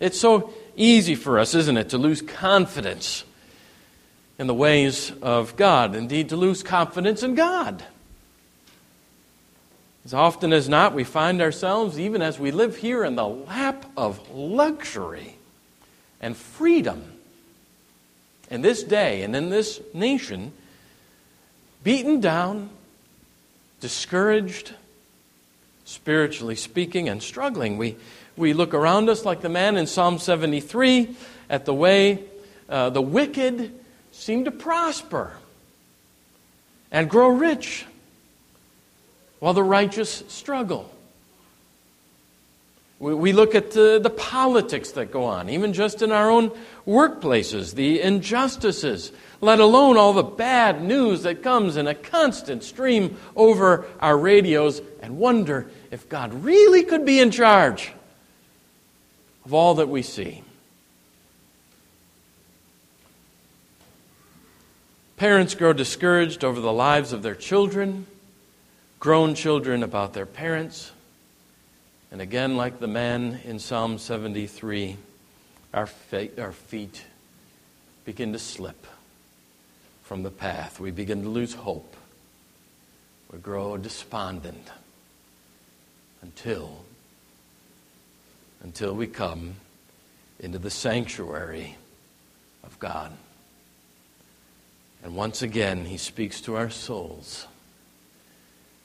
It's 0.01 0.19
so 0.19 0.53
easy 0.77 1.15
for 1.15 1.39
us, 1.39 1.55
isn't 1.55 1.77
it, 1.77 1.89
to 1.91 1.99
lose 1.99 2.23
confidence 2.23 3.25
in 4.39 4.47
the 4.47 4.55
ways 4.55 5.13
of 5.23 5.57
God, 5.57 5.95
indeed, 5.95 6.29
to 6.29 6.37
lose 6.37 6.63
confidence 6.63 7.23
in 7.23 7.35
God. 7.35 7.83
As 10.05 10.15
often 10.15 10.53
as 10.53 10.69
not, 10.69 10.95
we 10.95 11.03
find 11.03 11.43
ourselves, 11.43 11.99
even 11.99 12.23
as 12.23 12.39
we 12.39 12.53
live 12.53 12.77
here, 12.77 13.03
in 13.05 13.17
the 13.17 13.27
lap 13.27 13.87
of 13.97 14.31
luxury 14.31 15.37
and 16.21 16.37
freedom 16.37 17.13
in 18.51 18.63
this 18.63 18.83
day 18.85 19.23
and 19.23 19.35
in 19.35 19.51
this 19.51 19.81
nation 19.93 20.53
beaten 21.83 22.21
down, 22.21 22.71
discouraged, 23.81 24.75
spiritually 25.85 26.57
speaking, 26.57 27.09
and 27.09 27.23
struggling. 27.23 27.77
We, 27.77 27.97
we 28.37 28.53
look 28.53 28.75
around 28.75 29.09
us 29.09 29.25
like 29.25 29.41
the 29.41 29.49
man 29.49 29.77
in 29.77 29.87
Psalm 29.87 30.19
73 30.19 31.17
at 31.49 31.65
the 31.65 31.75
way 31.75 32.25
uh, 32.69 32.91
the 32.91 33.01
wicked 33.01 33.73
seem 34.13 34.45
to 34.45 34.51
prosper 34.51 35.33
and 36.91 37.09
grow 37.09 37.29
rich 37.29 37.87
while 39.39 39.55
the 39.55 39.63
righteous 39.63 40.23
struggle. 40.29 40.91
We 42.99 43.35
look 43.35 43.55
at 43.55 43.73
the, 43.73 44.01
the 44.03 44.09
politics 44.09 44.93
that 44.93 45.13
go 45.13 45.25
on, 45.25 45.51
even 45.51 45.75
just 45.75 46.01
in 46.01 46.13
our 46.13 46.31
own 46.31 46.51
workplaces, 46.87 47.75
the 47.75 48.01
injustices, 48.01 49.13
let 49.43 49.61
alone 49.61 49.99
all 49.99 50.15
the 50.15 50.23
bad 50.23 50.83
news 50.83 51.25
that 51.25 51.43
comes 51.43 51.77
in 51.77 51.87
a 51.87 51.95
constant 51.95 52.65
stream 52.65 53.19
over 53.37 53.85
our 54.01 54.17
radios, 54.17 54.81
and 55.03 55.19
wonder 55.19 55.67
if 55.91 56.09
God 56.09 56.33
really 56.43 56.85
could 56.85 57.05
be 57.05 57.21
in 57.21 57.31
charge 57.31 57.93
of 59.47 59.55
all 59.55 59.77
that 59.77 59.89
we 59.89 60.03
see. 60.03 60.43
Parents 65.17 65.55
grow 65.55 65.73
discouraged 65.73 66.43
over 66.43 66.61
the 66.61 66.73
lives 66.73 67.13
of 67.13 67.23
their 67.23 67.37
children, 67.37 68.09
grown 68.99 69.37
children 69.37 69.85
about 69.85 70.15
their 70.15 70.27
parents. 70.27 70.91
And 72.11 72.21
again, 72.21 72.57
like 72.57 72.81
the 72.81 72.89
man 72.89 73.39
in 73.45 73.61
Psalm 73.61 73.99
73, 73.99 74.97
our, 75.73 75.89
our 76.39 76.53
feet 76.53 77.05
begin 78.05 78.33
to 78.33 78.41
slip 78.41 78.85
from 80.03 80.25
the 80.25 80.31
path. 80.33 80.81
We 80.81 80.91
begin 80.91 81.23
to 81.23 81.29
lose 81.29 81.55
hope. 81.55 81.97
We 83.33 83.39
grow 83.39 83.77
despondent 83.77 84.71
until 86.21 86.86
until 88.67 88.93
we 88.93 89.07
come 89.07 89.55
into 90.41 90.59
the 90.59 90.71
sanctuary 90.71 91.77
of 92.65 92.77
God. 92.81 93.13
And 95.05 95.15
once 95.15 95.41
again, 95.41 95.85
he 95.85 95.97
speaks 95.97 96.41
to 96.43 96.57
our 96.57 96.69
souls 96.69 97.47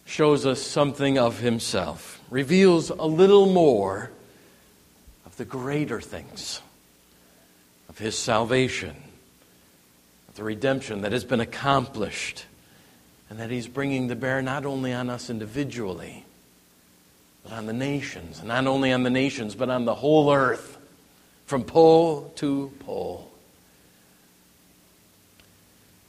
shows 0.05 0.45
us 0.45 0.61
something 0.61 1.17
of 1.17 1.39
himself, 1.39 2.21
reveals 2.29 2.89
a 2.89 3.05
little 3.05 3.45
more 3.45 4.11
of 5.25 5.35
the 5.37 5.45
greater 5.45 6.01
things 6.01 6.61
of 7.87 7.97
his 7.97 8.17
salvation, 8.17 8.95
of 10.27 10.35
the 10.35 10.43
redemption 10.43 11.01
that 11.01 11.13
has 11.13 11.23
been 11.23 11.39
accomplished, 11.39 12.45
and 13.29 13.39
that 13.39 13.49
he's 13.49 13.67
bringing 13.67 14.09
to 14.09 14.15
bear 14.15 14.41
not 14.41 14.65
only 14.65 14.93
on 14.93 15.09
us 15.09 15.29
individually, 15.29 16.25
but 17.43 17.53
on 17.53 17.65
the 17.65 17.73
nations. 17.73 18.39
And 18.39 18.47
not 18.47 18.67
only 18.67 18.91
on 18.91 19.03
the 19.03 19.09
nations, 19.09 19.55
but 19.55 19.69
on 19.69 19.85
the 19.85 19.95
whole 19.95 20.33
earth, 20.33 20.77
from 21.45 21.63
pole 21.63 22.31
to 22.37 22.71
pole. 22.79 23.29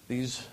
These 0.08 0.46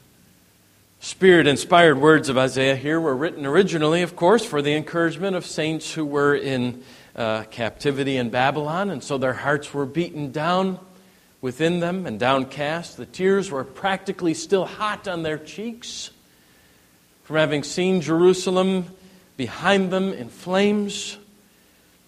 Spirit 1.01 1.48
inspired 1.48 1.98
words 1.98 2.27
of 2.27 2.38
Isaiah 2.38 2.75
here 2.75 3.00
were 3.00 3.15
written 3.15 3.45
originally, 3.45 4.01
of 4.01 4.17
course, 4.17 4.43
for 4.43 4.62
the 4.62 4.74
encouragement 4.75 5.36
of 5.36 5.45
saints 5.45 5.93
who 5.93 6.05
were 6.05 6.36
in 6.36 6.83
uh, 7.15 7.43
captivity 7.43 8.17
in 8.17 8.29
Babylon, 8.29 8.89
and 8.89 9.01
so 9.03 9.17
their 9.17 9.33
hearts 9.33 9.74
were 9.74 9.86
beaten 9.86 10.31
down 10.31 10.77
within 11.39 11.79
them 11.79 12.05
and 12.05 12.19
downcast. 12.19 12.98
The 12.98 13.05
tears 13.05 13.50
were 13.50 13.63
practically 13.63 14.33
still 14.33 14.65
hot 14.65 15.07
on 15.07 15.24
their 15.24 15.38
cheeks 15.38 16.09
from 17.24 17.38
having 17.38 17.63
seen 17.63 18.01
Jerusalem 18.01 18.86
behind 19.39 19.89
them 19.89 20.12
in 20.12 20.27
flames. 20.27 21.17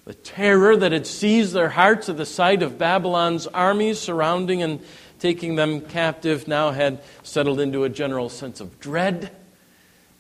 The 0.04 0.14
terror 0.14 0.76
that 0.76 0.92
had 0.92 1.08
seized 1.08 1.54
their 1.54 1.70
hearts 1.70 2.10
at 2.10 2.18
the 2.18 2.26
sight 2.26 2.62
of 2.62 2.78
Babylon's 2.78 3.48
armies 3.48 4.02
surrounding 4.02 4.62
and 4.62 4.82
taking 5.20 5.56
them 5.56 5.80
captive 5.80 6.50
now 6.50 6.72
had 6.72 7.02
settled 7.24 7.62
into 7.62 7.86
a 7.86 7.90
general 7.90 8.28
sense 8.28 8.60
of 8.60 8.82
dread 8.82 9.32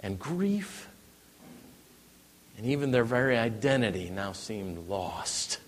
and 0.01 0.17
grief. 0.17 0.87
And 2.57 2.67
even 2.67 2.91
their 2.91 3.03
very 3.03 3.37
identity 3.37 4.09
now 4.09 4.31
seemed 4.31 4.87
lost. 4.87 5.59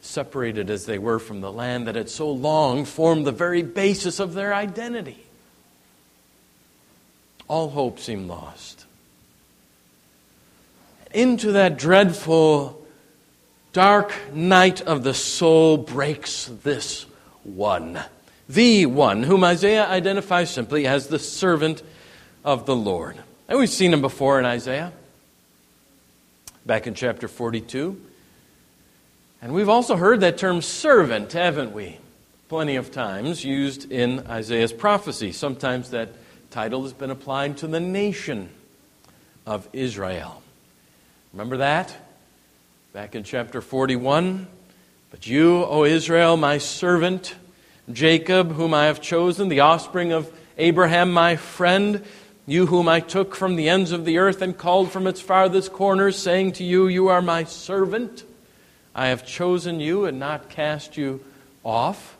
Separated 0.00 0.70
as 0.70 0.86
they 0.86 0.98
were 0.98 1.18
from 1.18 1.42
the 1.42 1.52
land 1.52 1.88
that 1.88 1.94
had 1.94 2.08
so 2.08 2.30
long 2.30 2.86
formed 2.86 3.26
the 3.26 3.32
very 3.32 3.62
basis 3.62 4.18
of 4.18 4.32
their 4.32 4.54
identity. 4.54 5.26
All 7.48 7.68
hope 7.68 7.98
seemed 7.98 8.28
lost. 8.28 8.83
Into 11.14 11.52
that 11.52 11.78
dreadful 11.78 12.84
dark 13.72 14.12
night 14.32 14.80
of 14.80 15.04
the 15.04 15.14
soul 15.14 15.76
breaks 15.76 16.46
this 16.64 17.06
one, 17.44 18.00
the 18.48 18.86
one 18.86 19.22
whom 19.22 19.44
Isaiah 19.44 19.86
identifies 19.86 20.50
simply 20.50 20.88
as 20.88 21.06
the 21.06 21.20
servant 21.20 21.84
of 22.44 22.66
the 22.66 22.74
Lord. 22.74 23.16
And 23.46 23.60
we've 23.60 23.70
seen 23.70 23.92
him 23.92 24.00
before 24.00 24.40
in 24.40 24.44
Isaiah, 24.44 24.92
back 26.66 26.88
in 26.88 26.94
chapter 26.94 27.28
42. 27.28 28.00
And 29.40 29.54
we've 29.54 29.68
also 29.68 29.94
heard 29.94 30.20
that 30.20 30.36
term 30.36 30.62
servant, 30.62 31.32
haven't 31.32 31.72
we? 31.72 31.98
Plenty 32.48 32.74
of 32.74 32.90
times 32.90 33.44
used 33.44 33.92
in 33.92 34.26
Isaiah's 34.26 34.72
prophecy. 34.72 35.30
Sometimes 35.30 35.90
that 35.90 36.08
title 36.50 36.82
has 36.82 36.92
been 36.92 37.10
applied 37.10 37.58
to 37.58 37.68
the 37.68 37.78
nation 37.78 38.48
of 39.46 39.68
Israel. 39.72 40.40
Remember 41.34 41.56
that? 41.56 41.96
Back 42.92 43.16
in 43.16 43.24
chapter 43.24 43.60
41, 43.60 44.46
but 45.10 45.26
you, 45.26 45.64
O 45.64 45.82
Israel, 45.82 46.36
my 46.36 46.58
servant, 46.58 47.34
Jacob, 47.92 48.52
whom 48.52 48.72
I 48.72 48.84
have 48.84 49.00
chosen, 49.00 49.48
the 49.48 49.58
offspring 49.58 50.12
of 50.12 50.32
Abraham, 50.58 51.10
my 51.10 51.34
friend, 51.34 52.04
you 52.46 52.66
whom 52.66 52.88
I 52.88 53.00
took 53.00 53.34
from 53.34 53.56
the 53.56 53.68
ends 53.68 53.90
of 53.90 54.04
the 54.04 54.18
earth 54.18 54.42
and 54.42 54.56
called 54.56 54.92
from 54.92 55.08
its 55.08 55.20
farthest 55.20 55.72
corners, 55.72 56.16
saying 56.16 56.52
to 56.52 56.64
you, 56.64 56.86
You 56.86 57.08
are 57.08 57.20
my 57.20 57.42
servant. 57.42 58.22
I 58.94 59.08
have 59.08 59.26
chosen 59.26 59.80
you 59.80 60.04
and 60.04 60.20
not 60.20 60.48
cast 60.48 60.96
you 60.96 61.24
off. 61.64 62.16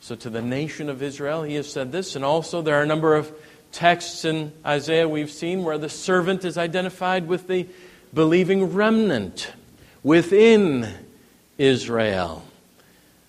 So, 0.00 0.14
to 0.16 0.30
the 0.30 0.40
nation 0.40 0.88
of 0.88 1.02
Israel, 1.02 1.42
he 1.42 1.56
has 1.56 1.70
said 1.70 1.92
this, 1.92 2.16
and 2.16 2.24
also 2.24 2.62
there 2.62 2.76
are 2.76 2.82
a 2.82 2.86
number 2.86 3.14
of 3.14 3.30
texts 3.72 4.24
in 4.24 4.52
Isaiah 4.64 5.08
we've 5.08 5.30
seen 5.30 5.64
where 5.64 5.78
the 5.78 5.88
servant 5.88 6.44
is 6.44 6.58
identified 6.58 7.28
with 7.28 7.46
the 7.46 7.66
believing 8.12 8.72
remnant 8.74 9.52
within 10.02 10.88
Israel. 11.58 12.44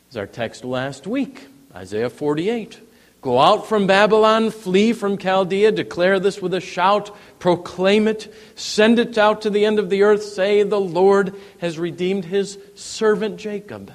Is 0.10 0.17
our 0.17 0.27
text 0.27 0.65
last 0.65 1.07
week, 1.07 1.48
Isaiah 1.74 2.10
48. 2.10 2.79
Go 3.21 3.39
out 3.39 3.67
from 3.67 3.86
Babylon, 3.86 4.50
flee 4.50 4.93
from 4.93 5.17
Chaldea, 5.17 5.71
declare 5.71 6.19
this 6.19 6.41
with 6.41 6.55
a 6.55 6.60
shout, 6.60 7.15
proclaim 7.38 8.07
it, 8.07 8.33
send 8.55 8.98
it 8.98 9.15
out 9.17 9.43
to 9.43 9.51
the 9.51 9.63
end 9.63 9.77
of 9.77 9.91
the 9.91 10.01
earth, 10.01 10.24
say, 10.24 10.63
The 10.63 10.79
Lord 10.79 11.36
has 11.60 11.77
redeemed 11.77 12.25
his 12.25 12.57
servant 12.74 13.38
Jacob. 13.38 13.93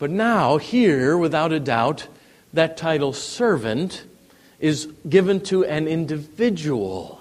But 0.00 0.10
now, 0.10 0.58
here, 0.58 1.16
without 1.16 1.52
a 1.52 1.60
doubt, 1.60 2.08
that 2.52 2.76
title, 2.76 3.12
servant, 3.12 4.04
is 4.60 4.86
given 5.08 5.40
to 5.42 5.64
an 5.64 5.86
individual. 5.86 7.20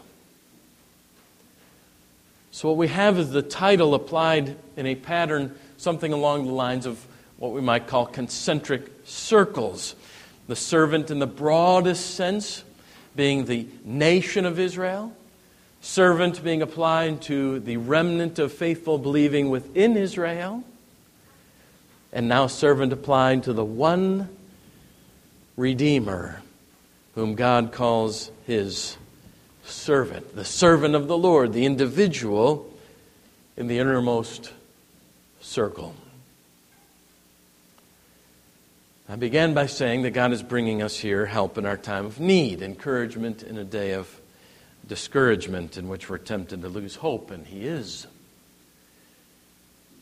So, 2.51 2.69
what 2.69 2.77
we 2.77 2.87
have 2.87 3.19
is 3.19 3.31
the 3.31 3.41
title 3.41 3.93
applied 3.93 4.55
in 4.75 4.85
a 4.85 4.95
pattern, 4.95 5.55
something 5.77 6.11
along 6.11 6.45
the 6.45 6.53
lines 6.53 6.85
of 6.85 7.05
what 7.37 7.51
we 7.51 7.61
might 7.61 7.87
call 7.87 8.05
concentric 8.05 8.89
circles. 9.05 9.95
The 10.47 10.55
servant, 10.55 11.11
in 11.11 11.19
the 11.19 11.27
broadest 11.27 12.15
sense, 12.15 12.63
being 13.15 13.45
the 13.45 13.67
nation 13.83 14.45
of 14.45 14.59
Israel, 14.59 15.13
servant 15.81 16.43
being 16.43 16.61
applied 16.61 17.21
to 17.23 17.59
the 17.59 17.77
remnant 17.77 18.39
of 18.39 18.53
faithful 18.53 18.97
believing 18.97 19.49
within 19.49 19.97
Israel, 19.97 20.63
and 22.13 22.27
now 22.27 22.47
servant 22.47 22.93
applied 22.93 23.43
to 23.43 23.53
the 23.53 23.65
one 23.65 24.29
Redeemer 25.57 26.41
whom 27.15 27.35
God 27.35 27.71
calls 27.71 28.31
his 28.45 28.95
servant, 29.65 30.35
the 30.35 30.45
servant 30.45 30.95
of 30.95 31.07
the 31.07 31.17
Lord, 31.17 31.51
the 31.51 31.65
individual 31.65 32.71
in 33.57 33.67
the 33.67 33.79
innermost 33.79 34.53
circle. 35.41 35.95
I 39.09 39.15
began 39.15 39.53
by 39.53 39.65
saying 39.65 40.03
that 40.03 40.11
God 40.11 40.31
is 40.31 40.43
bringing 40.43 40.81
us 40.81 40.97
here 40.99 41.25
help 41.25 41.57
in 41.57 41.65
our 41.65 41.77
time 41.77 42.05
of 42.05 42.19
need, 42.19 42.61
encouragement 42.61 43.41
in 43.41 43.57
a 43.57 43.63
day 43.63 43.93
of 43.93 44.21
discouragement 44.87 45.77
in 45.77 45.87
which 45.87 46.09
we're 46.09 46.17
tempted 46.17 46.61
to 46.61 46.69
lose 46.69 46.95
hope, 46.95 47.31
and 47.31 47.47
He 47.47 47.65
is. 47.65 48.05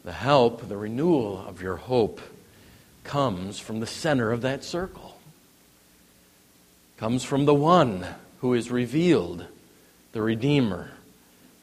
The 0.04 0.12
help, 0.12 0.68
the 0.68 0.78
renewal 0.78 1.46
of 1.48 1.62
your 1.62 1.78
hope, 1.78 2.20
comes 3.04 3.60
from 3.60 3.80
the 3.80 3.88
center 3.88 4.32
of 4.32 4.42
that 4.42 4.64
circle, 4.64 5.15
comes 6.98 7.24
from 7.24 7.46
the 7.46 7.54
one 7.54 8.06
who 8.40 8.54
is 8.54 8.72
revealed, 8.72 9.46
the 10.14 10.22
Redeemer 10.22 10.92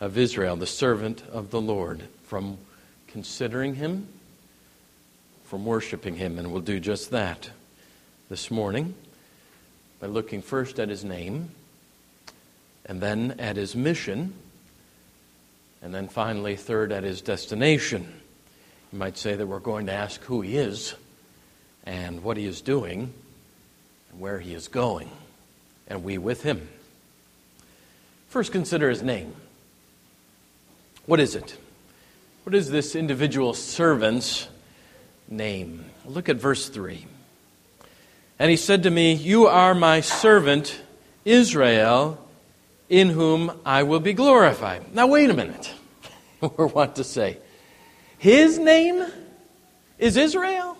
of 0.01 0.19
Israel, 0.19 0.57
the 0.57 0.67
servant 0.67 1.23
of 1.33 1.51
the 1.51 1.61
Lord, 1.61 2.03
from 2.25 2.59
considering 3.07 3.75
Him 3.75 4.09
from 5.53 5.67
worshiping 5.67 6.17
Him, 6.17 6.39
and 6.39 6.51
we'll 6.51 6.63
do 6.63 6.81
just 6.81 7.11
that 7.11 7.51
this 8.31 8.51
morning 8.51 8.95
by 10.01 10.07
looking 10.07 10.41
first 10.41 10.81
at 10.81 10.89
His 10.89 11.05
name, 11.05 11.51
and 12.87 13.03
then 13.03 13.35
at 13.39 13.57
His 13.57 13.77
mission, 13.77 14.33
and 15.83 15.95
then 15.95 16.09
finally, 16.09 16.57
third, 16.57 16.91
at 16.91 17.05
His 17.05 17.21
destination. 17.21 18.21
You 18.93 18.99
might 18.99 19.19
say 19.19 19.35
that 19.35 19.47
we're 19.47 19.59
going 19.59 19.87
to 19.87 19.93
ask 19.93 20.23
who 20.23 20.41
He 20.41 20.57
is, 20.57 20.95
and 21.85 22.23
what 22.23 22.39
He 22.39 22.47
is 22.47 22.63
doing, 22.63 23.13
and 24.11 24.21
where 24.21 24.41
He 24.41 24.55
is 24.55 24.69
going, 24.69 25.11
and 25.89 26.05
we 26.05 26.19
with 26.19 26.43
Him. 26.43 26.69
First, 28.29 28.53
consider 28.53 28.89
His 28.89 29.03
name. 29.03 29.35
What 31.07 31.21
is 31.21 31.35
it? 31.35 31.57
What 32.45 32.55
is 32.55 32.71
this 32.71 32.97
individual 32.97 33.55
servant's 33.55 34.49
name. 35.33 35.85
Look 36.05 36.29
at 36.29 36.37
verse 36.37 36.69
3. 36.69 37.07
And 38.39 38.51
he 38.51 38.57
said 38.57 38.85
to 38.85 38.91
me, 38.91 39.15
You 39.15 39.47
are 39.47 39.75
my 39.75 40.01
servant, 40.01 40.81
Israel, 41.25 42.19
in 42.89 43.09
whom 43.11 43.53
I 43.65 43.83
will 43.85 44.01
be 44.01 44.13
glorified. 44.13 44.95
Now, 44.95 45.07
wait 45.07 45.31
a 45.31 45.35
minute. 45.35 45.73
We're 46.41 46.67
want 46.67 46.97
to 46.97 47.05
say, 47.05 47.39
His 48.19 48.59
name 48.59 49.05
is 49.99 50.17
Israel? 50.17 50.77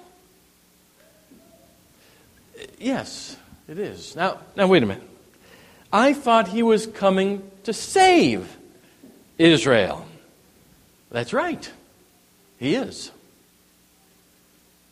Yes, 2.79 3.37
it 3.69 3.79
is. 3.79 4.17
Now, 4.17 4.39
now 4.57 4.67
wait 4.67 4.83
a 4.83 4.87
minute. 4.87 5.09
I 5.93 6.15
thought 6.15 6.49
he 6.49 6.63
was 6.63 6.87
coming 6.87 7.49
to 7.65 7.73
save 7.73 8.57
Israel. 9.39 10.07
That's 11.11 11.33
right. 11.33 11.71
He 12.59 12.75
is. 12.75 13.11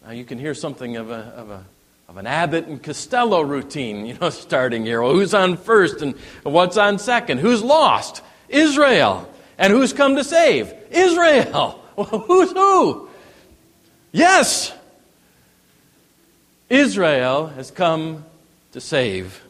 Now 0.04 0.10
you 0.12 0.24
can 0.24 0.38
hear 0.38 0.54
something 0.54 0.96
of, 0.96 1.10
a, 1.10 1.14
of, 1.14 1.50
a, 1.50 1.64
of 2.08 2.16
an 2.16 2.26
Abbott 2.26 2.66
and 2.66 2.82
Costello 2.82 3.40
routine, 3.40 4.06
you 4.06 4.14
know, 4.14 4.30
starting 4.30 4.84
here. 4.84 5.02
Well, 5.02 5.12
who's 5.12 5.34
on 5.34 5.56
first 5.56 6.02
and 6.02 6.14
what's 6.42 6.76
on 6.76 6.98
second? 6.98 7.38
Who's 7.38 7.62
lost? 7.62 8.22
Israel. 8.48 9.32
And 9.56 9.72
who's 9.72 9.92
come 9.92 10.16
to 10.16 10.24
save? 10.24 10.72
Israel. 10.90 11.76
Well, 11.96 12.06
who's 12.06 12.52
who? 12.52 13.10
Yes. 14.10 14.72
Israel 16.70 17.48
has 17.48 17.70
come 17.70 18.24
to 18.72 18.80
save 18.80 19.42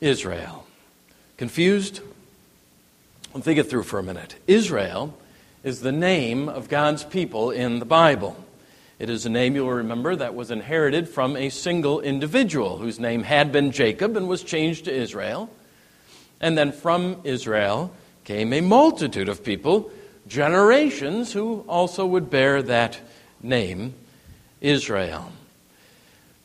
Israel. 0.00 0.66
Confused? 1.36 2.00
Well, 3.32 3.42
think 3.42 3.58
it 3.58 3.64
through 3.64 3.84
for 3.84 3.98
a 3.98 4.02
minute. 4.02 4.34
Israel 4.46 5.16
is 5.62 5.80
the 5.80 5.92
name 5.92 6.48
of 6.48 6.68
God's 6.68 7.04
people 7.04 7.50
in 7.50 7.78
the 7.78 7.84
Bible. 7.84 8.36
It 8.98 9.08
is 9.08 9.24
a 9.24 9.30
name 9.30 9.54
you'll 9.54 9.70
remember 9.70 10.16
that 10.16 10.34
was 10.34 10.50
inherited 10.50 11.08
from 11.08 11.36
a 11.36 11.48
single 11.48 12.00
individual 12.00 12.78
whose 12.78 12.98
name 12.98 13.22
had 13.22 13.52
been 13.52 13.72
Jacob 13.72 14.16
and 14.16 14.28
was 14.28 14.42
changed 14.42 14.86
to 14.86 14.92
Israel. 14.92 15.48
And 16.40 16.56
then 16.56 16.72
from 16.72 17.20
Israel 17.24 17.94
came 18.24 18.52
a 18.52 18.60
multitude 18.60 19.28
of 19.28 19.44
people, 19.44 19.90
generations, 20.26 21.32
who 21.32 21.64
also 21.68 22.04
would 22.06 22.30
bear 22.30 22.62
that 22.62 23.00
name, 23.42 23.94
Israel. 24.60 25.32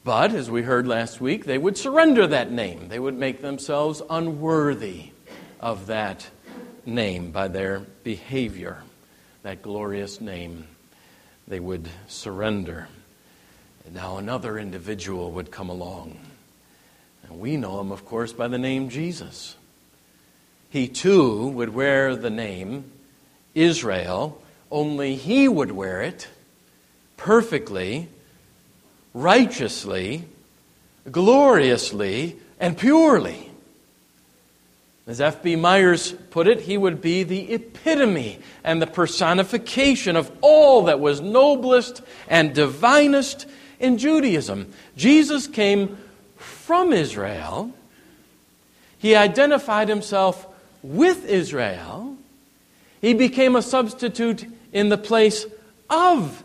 But, 0.06 0.36
as 0.36 0.52
we 0.52 0.62
heard 0.62 0.86
last 0.86 1.20
week, 1.20 1.46
they 1.46 1.58
would 1.58 1.80
surrender 1.80 2.28
that 2.28 2.52
name. 2.52 2.90
They 2.90 3.00
would 3.00 3.18
make 3.18 3.42
themselves 3.42 4.04
unworthy 4.08 5.06
of 5.60 5.88
that 5.88 6.30
name 6.86 7.32
by 7.32 7.48
their 7.48 7.80
behavior, 8.04 8.84
that 9.42 9.64
glorious 9.64 10.22
name 10.22 10.68
they 11.48 11.60
would 11.60 11.90
surrender. 12.08 12.88
And 13.84 13.96
now 13.96 14.18
another 14.18 14.60
individual 14.60 15.32
would 15.32 15.50
come 15.50 15.70
along. 15.70 16.20
And 17.24 17.40
we 17.40 17.58
know 17.58 17.80
him, 17.80 17.92
of 17.92 18.06
course, 18.06 18.32
by 18.32 18.48
the 18.48 18.60
name 18.60 18.90
Jesus. 18.90 19.56
He 20.70 20.88
too 20.88 21.48
would 21.48 21.70
wear 21.70 22.16
the 22.16 22.30
name 22.30 22.92
Israel, 23.56 24.40
only 24.70 25.16
he 25.16 25.48
would 25.48 25.72
wear 25.72 26.04
it 26.04 26.28
perfectly, 27.18 28.10
righteously, 29.16 30.26
gloriously, 31.10 32.36
and 32.60 32.78
purely. 32.78 33.50
As 35.08 35.22
F.B. 35.22 35.56
Myers 35.56 36.12
put 36.32 36.48
it, 36.48 36.62
he 36.62 36.78
would 36.78 37.02
be 37.02 37.24
the 37.24 37.54
epitome 37.54 38.40
and 38.64 38.82
the 38.82 38.88
personification 38.88 40.16
of 40.16 40.32
all 40.42 40.84
that 40.84 41.00
was 41.00 41.22
noblest 41.22 42.02
and 42.28 42.54
divinest 42.54 43.48
in 43.80 43.98
Judaism. 43.98 44.72
Jesus 44.98 45.48
came 45.48 45.98
from 46.36 46.92
Israel. 46.92 47.72
He 48.98 49.16
identified 49.16 49.88
himself 49.88 50.46
with 50.84 51.26
Israel. 51.26 52.18
He 53.00 53.14
became 53.14 53.56
a 53.56 53.62
substitute 53.62 54.46
in 54.74 54.90
the 54.90 54.98
place 54.98 55.46
of 55.90 56.44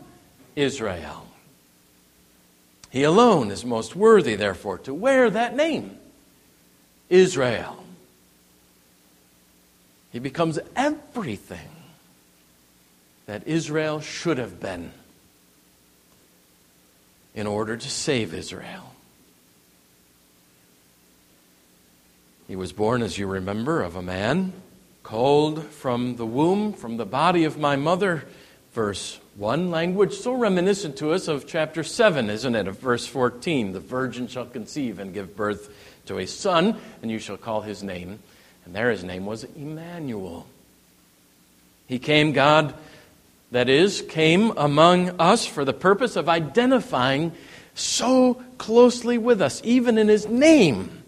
Israel. 0.55 1.25
He 2.91 3.03
alone 3.03 3.51
is 3.51 3.63
most 3.63 3.95
worthy, 3.95 4.35
therefore, 4.35 4.77
to 4.79 4.93
wear 4.93 5.29
that 5.29 5.55
name 5.55 5.97
Israel. 7.09 7.83
He 10.11 10.19
becomes 10.19 10.59
everything 10.75 11.69
that 13.27 13.47
Israel 13.47 14.01
should 14.01 14.37
have 14.37 14.59
been 14.59 14.91
in 17.33 17.47
order 17.47 17.77
to 17.77 17.89
save 17.89 18.33
Israel. 18.33 18.93
He 22.49 22.57
was 22.57 22.73
born, 22.73 23.01
as 23.01 23.17
you 23.17 23.25
remember, 23.25 23.81
of 23.81 23.95
a 23.95 24.01
man 24.01 24.51
called 25.03 25.63
from 25.63 26.17
the 26.17 26.25
womb, 26.25 26.73
from 26.73 26.97
the 26.97 27.05
body 27.05 27.45
of 27.45 27.57
my 27.57 27.77
mother. 27.77 28.25
Verse 28.73 29.19
1, 29.35 29.69
language 29.69 30.13
so 30.13 30.33
reminiscent 30.33 30.95
to 30.97 31.11
us 31.11 31.27
of 31.27 31.45
chapter 31.45 31.83
7, 31.83 32.29
isn't 32.29 32.55
it? 32.55 32.67
Of 32.67 32.79
verse 32.79 33.05
14 33.05 33.73
the 33.73 33.79
virgin 33.81 34.27
shall 34.27 34.45
conceive 34.45 34.99
and 34.99 35.13
give 35.13 35.35
birth 35.35 35.73
to 36.05 36.19
a 36.19 36.25
son, 36.25 36.77
and 37.01 37.11
you 37.11 37.19
shall 37.19 37.37
call 37.37 37.61
his 37.61 37.83
name. 37.83 38.19
And 38.65 38.73
there 38.73 38.91
his 38.91 39.03
name 39.03 39.25
was 39.25 39.43
Emmanuel. 39.43 40.47
He 41.87 41.99
came, 41.99 42.31
God, 42.31 42.73
that 43.51 43.67
is, 43.67 44.01
came 44.01 44.51
among 44.55 45.19
us 45.19 45.45
for 45.45 45.65
the 45.65 45.73
purpose 45.73 46.15
of 46.15 46.29
identifying 46.29 47.33
so 47.75 48.35
closely 48.57 49.17
with 49.17 49.41
us, 49.41 49.59
even 49.65 49.97
in 49.97 50.07
his 50.07 50.27
name, 50.27 51.03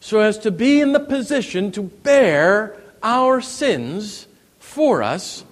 so 0.00 0.20
as 0.20 0.38
to 0.38 0.50
be 0.50 0.80
in 0.80 0.92
the 0.92 1.00
position 1.00 1.70
to 1.72 1.82
bear 1.82 2.76
our 3.02 3.42
sins 3.42 4.26
for 4.58 5.02
us 5.02 5.44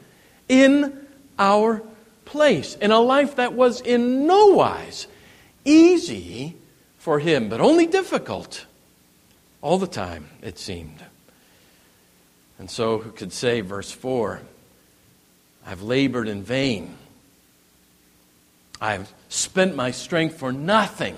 in 0.49 1.07
our 1.39 1.83
place, 2.25 2.75
in 2.77 2.91
a 2.91 3.01
life 3.01 3.37
that 3.37 3.53
was 3.53 3.81
in 3.81 4.27
no 4.27 4.47
wise 4.49 5.07
easy 5.65 6.57
for 6.99 7.19
him, 7.19 7.49
but 7.49 7.61
only 7.61 7.87
difficult 7.87 8.67
all 9.61 9.79
the 9.79 9.87
time, 9.87 10.29
it 10.43 10.59
seemed. 10.59 11.05
And 12.59 12.71
so, 12.71 12.99
who 12.99 13.11
could 13.11 13.33
say, 13.33 13.61
verse 13.61 13.91
4, 13.91 14.41
I've 15.67 15.83
labored 15.83 16.29
in 16.29 16.43
vain. 16.43 16.97
I've 18.81 19.13
spent 19.29 19.77
my 19.77 19.93
strength 19.93 20.37
for 20.37 20.53
nothing 20.53 21.17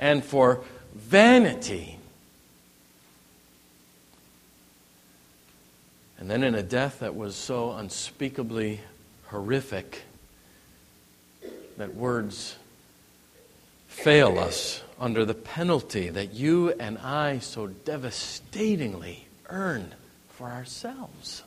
and 0.00 0.24
for 0.24 0.60
vanity. 0.94 1.93
And 6.24 6.30
then, 6.30 6.42
in 6.42 6.54
a 6.54 6.62
death 6.62 7.00
that 7.00 7.14
was 7.14 7.36
so 7.36 7.72
unspeakably 7.72 8.80
horrific 9.26 10.04
that 11.76 11.94
words 11.94 12.56
fail 13.88 14.38
us 14.38 14.82
under 14.98 15.26
the 15.26 15.34
penalty 15.34 16.08
that 16.08 16.32
you 16.32 16.70
and 16.80 16.96
I 16.96 17.40
so 17.40 17.66
devastatingly 17.66 19.26
earned 19.50 19.94
for 20.30 20.48
ourselves. 20.48 21.42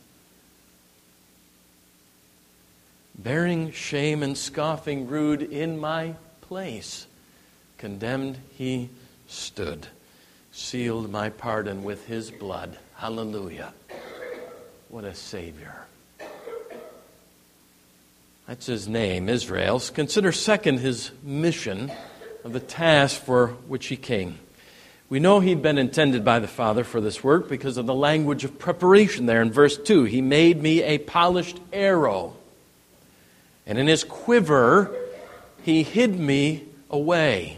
Bearing 3.17 3.71
shame 3.71 4.21
and 4.21 4.37
scoffing 4.37 5.07
rude 5.07 5.41
in 5.41 5.79
my 5.79 6.13
place, 6.41 7.07
condemned 7.79 8.37
he 8.55 8.91
stood, 9.27 9.87
sealed 10.51 11.09
my 11.09 11.29
pardon 11.31 11.83
with 11.83 12.05
his 12.05 12.29
blood. 12.29 12.77
Hallelujah. 12.97 13.73
What 14.89 15.03
a 15.03 15.13
Savior. 15.13 15.75
That's 18.47 18.65
his 18.65 18.87
name, 18.87 19.27
Israel. 19.27 19.81
Consider 19.93 20.31
second 20.31 20.79
his 20.79 21.11
mission 21.21 21.91
of 22.45 22.53
the 22.53 22.61
task 22.61 23.21
for 23.21 23.47
which 23.67 23.87
he 23.87 23.97
came. 23.97 24.39
We 25.09 25.19
know 25.19 25.41
he'd 25.41 25.61
been 25.61 25.77
intended 25.77 26.23
by 26.23 26.39
the 26.39 26.47
Father 26.47 26.85
for 26.85 27.01
this 27.01 27.21
work 27.21 27.49
because 27.49 27.75
of 27.75 27.85
the 27.85 27.93
language 27.93 28.45
of 28.45 28.57
preparation 28.57 29.25
there 29.25 29.41
in 29.41 29.51
verse 29.51 29.77
2. 29.77 30.05
He 30.05 30.21
made 30.21 30.61
me 30.61 30.81
a 30.83 30.97
polished 30.97 31.59
arrow, 31.73 32.35
and 33.65 33.77
in 33.77 33.87
his 33.87 34.05
quiver 34.05 34.95
he 35.63 35.83
hid 35.83 36.17
me 36.17 36.63
away. 36.89 37.57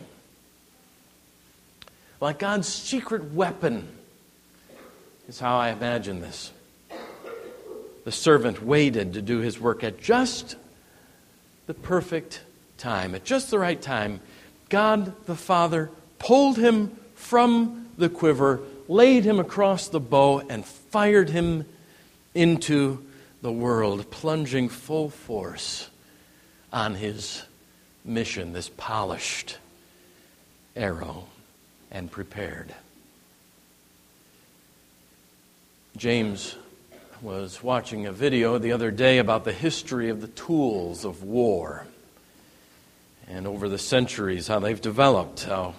Like 2.19 2.39
God's 2.39 2.67
secret 2.67 3.31
weapon 3.33 3.87
is 5.27 5.39
how 5.39 5.57
I 5.57 5.69
imagine 5.69 6.21
this. 6.21 6.51
The 8.09 8.15
servant 8.15 8.63
waited 8.63 9.13
to 9.13 9.21
do 9.21 9.37
his 9.37 9.59
work 9.59 9.83
at 9.83 10.01
just 10.01 10.55
the 11.67 11.75
perfect 11.75 12.41
time, 12.79 13.13
at 13.13 13.23
just 13.23 13.51
the 13.51 13.59
right 13.59 13.79
time. 13.79 14.19
God 14.67 15.13
the 15.27 15.35
Father 15.35 15.91
pulled 16.17 16.57
him 16.57 16.97
from 17.13 17.91
the 17.99 18.09
quiver, 18.09 18.61
laid 18.87 19.25
him 19.25 19.39
across 19.39 19.89
the 19.89 19.99
bow, 19.99 20.39
and 20.39 20.65
fired 20.65 21.29
him 21.29 21.67
into 22.33 23.05
the 23.43 23.51
world, 23.51 24.09
plunging 24.09 24.69
full 24.69 25.11
force 25.11 25.87
on 26.73 26.95
his 26.95 27.43
mission, 28.03 28.53
this 28.53 28.71
polished 28.75 29.59
arrow 30.75 31.27
and 31.91 32.09
prepared. 32.09 32.73
James 35.95 36.55
was 37.21 37.61
watching 37.61 38.05
a 38.05 38.11
video 38.11 38.57
the 38.57 38.71
other 38.71 38.91
day 38.91 39.17
about 39.17 39.43
the 39.43 39.51
history 39.51 40.09
of 40.09 40.21
the 40.21 40.27
tools 40.27 41.03
of 41.03 41.21
war 41.21 41.85
and 43.27 43.45
over 43.45 43.67
the 43.67 43.77
centuries 43.77 44.47
how 44.47 44.59
they've 44.59 44.79
developed, 44.79 45.43
how 45.43 45.73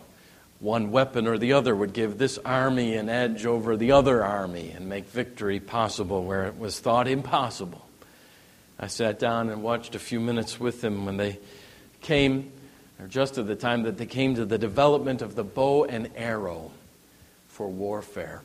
one 0.58 0.90
weapon 0.90 1.26
or 1.26 1.38
the 1.38 1.54
other 1.54 1.74
would 1.74 1.94
give 1.94 2.18
this 2.18 2.36
army 2.44 2.94
an 2.94 3.08
edge 3.08 3.46
over 3.46 3.76
the 3.76 3.92
other 3.92 4.22
army 4.22 4.70
and 4.70 4.88
make 4.88 5.08
victory 5.08 5.58
possible 5.58 6.24
where 6.24 6.44
it 6.44 6.58
was 6.58 6.78
thought 6.78 7.08
impossible. 7.08 7.86
I 8.78 8.88
sat 8.88 9.18
down 9.18 9.48
and 9.48 9.62
watched 9.62 9.94
a 9.94 9.98
few 9.98 10.20
minutes 10.20 10.60
with 10.60 10.82
them 10.82 11.06
when 11.06 11.16
they 11.16 11.38
came, 12.02 12.52
or 13.00 13.06
just 13.06 13.38
at 13.38 13.46
the 13.46 13.56
time 13.56 13.84
that 13.84 13.96
they 13.96 14.06
came 14.06 14.34
to 14.34 14.44
the 14.44 14.58
development 14.58 15.22
of 15.22 15.34
the 15.34 15.44
bow 15.44 15.84
and 15.84 16.10
arrow 16.14 16.70
for 17.48 17.68
warfare. 17.68 18.42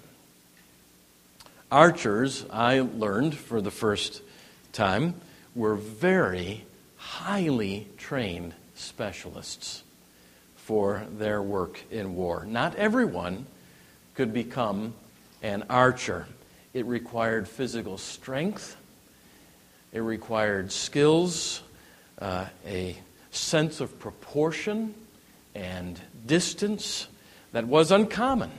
Archers, 1.71 2.45
I 2.51 2.81
learned 2.81 3.35
for 3.35 3.59
the 3.59 3.71
first 3.71 4.21
time, 4.71 5.15
were 5.55 5.75
very 5.75 6.63
highly 6.97 7.87
trained 7.97 8.53
specialists 8.75 9.83
for 10.55 11.05
their 11.17 11.41
work 11.41 11.81
in 11.89 12.15
war. 12.15 12.45
Not 12.47 12.75
everyone 12.75 13.45
could 14.13 14.33
become 14.33 14.93
an 15.41 15.63
archer. 15.69 16.27
It 16.73 16.85
required 16.85 17.47
physical 17.47 17.97
strength, 17.97 18.75
it 19.91 19.99
required 19.99 20.71
skills, 20.71 21.61
uh, 22.19 22.45
a 22.65 22.97
sense 23.31 23.81
of 23.81 23.99
proportion 23.99 24.93
and 25.53 25.99
distance 26.25 27.07
that 27.53 27.65
was 27.65 27.91
uncommon. 27.91 28.51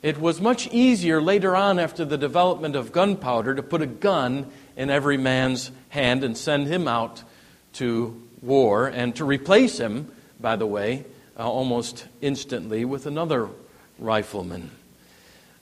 It 0.00 0.20
was 0.20 0.40
much 0.40 0.68
easier 0.68 1.20
later 1.20 1.56
on, 1.56 1.78
after 1.78 2.04
the 2.04 2.18
development 2.18 2.76
of 2.76 2.92
gunpowder, 2.92 3.54
to 3.56 3.62
put 3.62 3.82
a 3.82 3.86
gun 3.86 4.50
in 4.76 4.90
every 4.90 5.16
man's 5.16 5.72
hand 5.88 6.22
and 6.22 6.36
send 6.36 6.68
him 6.68 6.86
out 6.86 7.22
to 7.74 8.22
war 8.40 8.86
and 8.86 9.14
to 9.16 9.24
replace 9.24 9.78
him, 9.78 10.12
by 10.40 10.54
the 10.54 10.66
way, 10.66 11.04
uh, 11.36 11.50
almost 11.50 12.06
instantly 12.20 12.84
with 12.84 13.06
another 13.06 13.48
rifleman. 13.98 14.70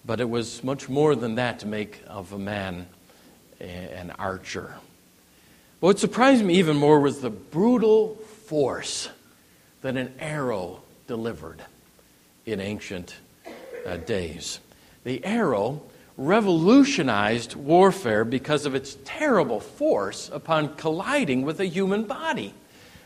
But 0.04 0.20
it 0.20 0.28
was 0.28 0.62
much 0.62 0.88
more 0.88 1.14
than 1.14 1.36
that 1.36 1.60
to 1.60 1.66
make 1.66 2.02
of 2.06 2.32
a 2.32 2.38
man 2.38 2.86
an 3.58 4.12
archer. 4.18 4.76
But 5.80 5.86
what 5.86 5.98
surprised 5.98 6.44
me 6.44 6.56
even 6.56 6.76
more 6.76 7.00
was 7.00 7.20
the 7.20 7.30
brutal 7.30 8.16
force 8.46 9.08
that 9.80 9.96
an 9.96 10.14
arrow 10.18 10.82
delivered 11.06 11.62
in 12.44 12.60
ancient 12.60 13.16
uh, 13.86 13.96
days. 13.98 14.60
The 15.04 15.24
arrow 15.24 15.82
revolutionized 16.16 17.54
warfare 17.54 18.24
because 18.24 18.66
of 18.66 18.74
its 18.74 18.96
terrible 19.04 19.60
force 19.60 20.30
upon 20.32 20.74
colliding 20.76 21.42
with 21.42 21.60
a 21.60 21.66
human 21.66 22.04
body. 22.04 22.54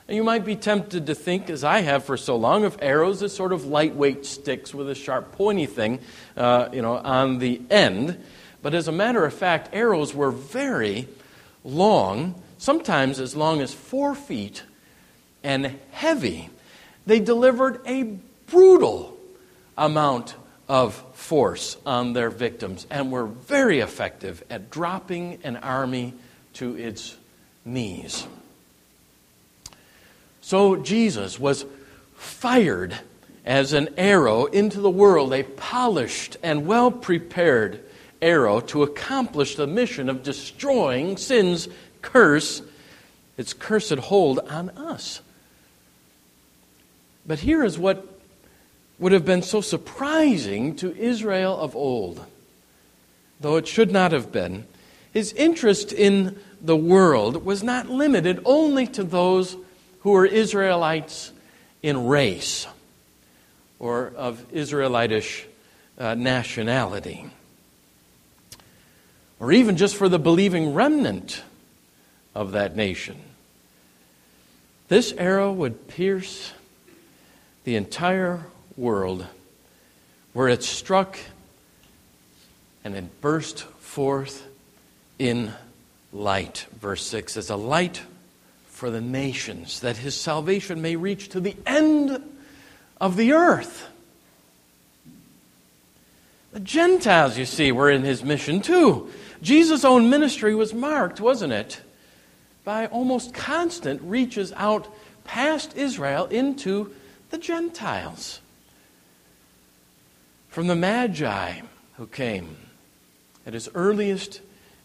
And 0.07 0.17
you 0.17 0.25
might 0.25 0.45
be 0.45 0.57
tempted 0.57 1.07
to 1.07 1.15
think, 1.15 1.51
as 1.51 1.63
I 1.63 1.83
have 1.83 2.05
for 2.05 2.17
so 2.17 2.37
long, 2.37 2.65
of 2.65 2.77
arrows 2.81 3.23
as 3.23 3.35
sort 3.35 3.53
of 3.53 3.67
lightweight 3.67 4.27
sticks 4.27 4.75
with 4.75 4.91
a 4.91 4.95
sharp, 4.95 5.33
pointy 5.33 5.67
thing, 5.67 6.01
uh, 6.37 6.69
you 6.73 6.83
know, 6.83 6.97
on 6.97 7.39
the 7.39 7.61
end. 7.71 8.23
But 8.63 8.75
as 8.75 8.89
a 8.89 8.93
matter 8.93 9.25
of 9.25 9.33
fact, 9.33 9.71
arrows 9.73 10.15
were 10.15 10.33
very 10.33 11.07
long, 11.65 12.41
sometimes 12.59 13.21
as 13.21 13.37
long 13.37 13.61
as 13.61 13.73
four 13.73 14.15
feet, 14.15 14.65
and 15.43 15.79
heavy. 15.93 16.51
They 17.07 17.21
delivered 17.21 17.81
a 17.87 18.19
brutal 18.47 19.17
amount 19.79 20.35
of 20.71 20.95
force 21.15 21.77
on 21.85 22.13
their 22.13 22.31
victims 22.31 22.87
and 22.91 23.11
were 23.11 23.27
very 23.27 23.81
effective 23.81 24.41
at 24.49 24.71
dropping 24.71 25.37
an 25.43 25.57
army 25.57 26.15
to 26.53 26.77
its 26.77 27.17
knees. 27.65 28.25
So 30.41 30.77
Jesus 30.77 31.41
was 31.41 31.67
fired 32.15 32.97
as 33.45 33.73
an 33.73 33.89
arrow 33.99 34.45
into 34.45 34.81
the 34.81 34.89
world, 34.89 35.33
a 35.33 35.43
polished 35.43 36.37
and 36.41 36.69
well 36.69 36.93
prepared 36.93 37.81
arrow 38.23 38.61
to 38.61 38.85
accomplish 38.85 39.57
the 39.57 39.67
mission 39.67 40.09
of 40.09 40.23
destroying 40.23 41.17
sin's 41.17 41.67
curse, 42.01 42.63
its 43.37 43.55
cursed 43.55 43.99
hold 43.99 44.39
on 44.39 44.71
us. 44.71 45.21
But 47.27 47.41
here 47.41 47.65
is 47.65 47.77
what 47.77 48.10
would 49.01 49.13
have 49.13 49.25
been 49.25 49.43
so 49.43 49.61
surprising 49.61 50.77
to 50.77 50.95
Israel 50.95 51.57
of 51.57 51.75
old, 51.75 52.25
though 53.41 53.57
it 53.57 53.67
should 53.67 53.91
not 53.91 54.13
have 54.13 54.31
been. 54.31 54.67
His 55.13 55.33
interest 55.33 55.93
in 55.93 56.39
the 56.61 56.77
world 56.77 57.45
was 57.45 57.63
not 57.63 57.89
limited 57.89 58.41
only 58.45 58.87
to 58.89 59.03
those 59.03 59.57
who 60.01 60.11
were 60.11 60.27
Israelites 60.27 61.33
in 61.83 62.07
race 62.07 62.67
or 63.79 64.13
of 64.17 64.45
Israelitish 64.53 65.47
uh, 65.99 66.15
nationality. 66.15 67.27
Or 69.41 69.51
even 69.51 69.79
just 69.79 69.97
for 69.97 70.11
the 70.11 70.19
believing 70.19 70.75
remnant 70.75 71.43
of 72.35 72.53
that 72.53 72.77
nation. 72.77 73.17
This 74.89 75.13
arrow 75.13 75.51
would 75.51 75.89
pierce 75.89 76.53
the 77.65 77.77
entire 77.77 78.45
world 78.81 79.27
where 80.33 80.49
it 80.49 80.63
struck 80.63 81.19
and 82.83 82.97
it 82.97 83.21
burst 83.21 83.61
forth 83.61 84.47
in 85.19 85.53
light. 86.13 86.67
Verse 86.81 87.07
6 87.07 87.37
as 87.37 87.51
a 87.51 87.57
light 87.57 88.03
for 88.69 88.91
the 88.91 89.01
nations, 89.01 89.81
that 89.81 89.99
his 89.99 90.19
salvation 90.19 90.81
may 90.81 90.97
reach 90.97 91.29
to 91.29 91.41
the 91.41 91.55
end 91.67 92.23
of 93.01 93.17
the 93.17 93.33
earth. 93.33 93.89
The 96.53 96.61
Gentiles, 96.61 97.37
you 97.39 97.45
see, 97.45 97.71
were 97.73 97.91
in 97.91 98.03
his 98.03 98.25
mission 98.25 98.63
too. 98.63 99.11
Jesus' 99.43 99.85
own 99.85 100.09
ministry 100.11 100.55
was 100.55 100.73
marked, 100.73 101.21
wasn't 101.21 101.53
it, 101.53 101.81
by 102.65 102.87
almost 102.87 103.35
constant 103.35 104.01
reaches 104.03 104.53
out 104.57 104.89
past 105.25 105.77
Israel 105.77 106.27
into 106.27 106.93
the 107.31 107.39
Gentiles. 107.39 108.41
From 110.51 110.67
the 110.67 110.75
Magi 110.75 111.61
who 111.97 112.09
came 112.09 112.57
at 113.47 113.55
his 113.55 113.69
earliest 113.73 114.41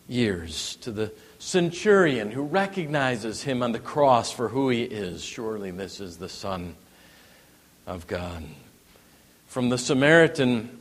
years 0.08 0.75
to 0.82 0.91
the 0.91 1.12
centurion 1.39 2.30
who 2.30 2.43
recognizes 2.43 3.41
him 3.41 3.63
on 3.63 3.71
the 3.71 3.80
cross 3.80 4.32
for 4.32 4.47
who 4.47 4.69
he 4.69 4.84
is. 4.84 5.23
Surely 5.23 5.71
this 5.71 5.99
is 5.99 6.17
the 6.17 6.30
Son 6.30 6.75
of 7.88 8.06
God. 8.06 8.43
From 9.47 9.69
the 9.69 9.80
Samaritan 9.80 10.80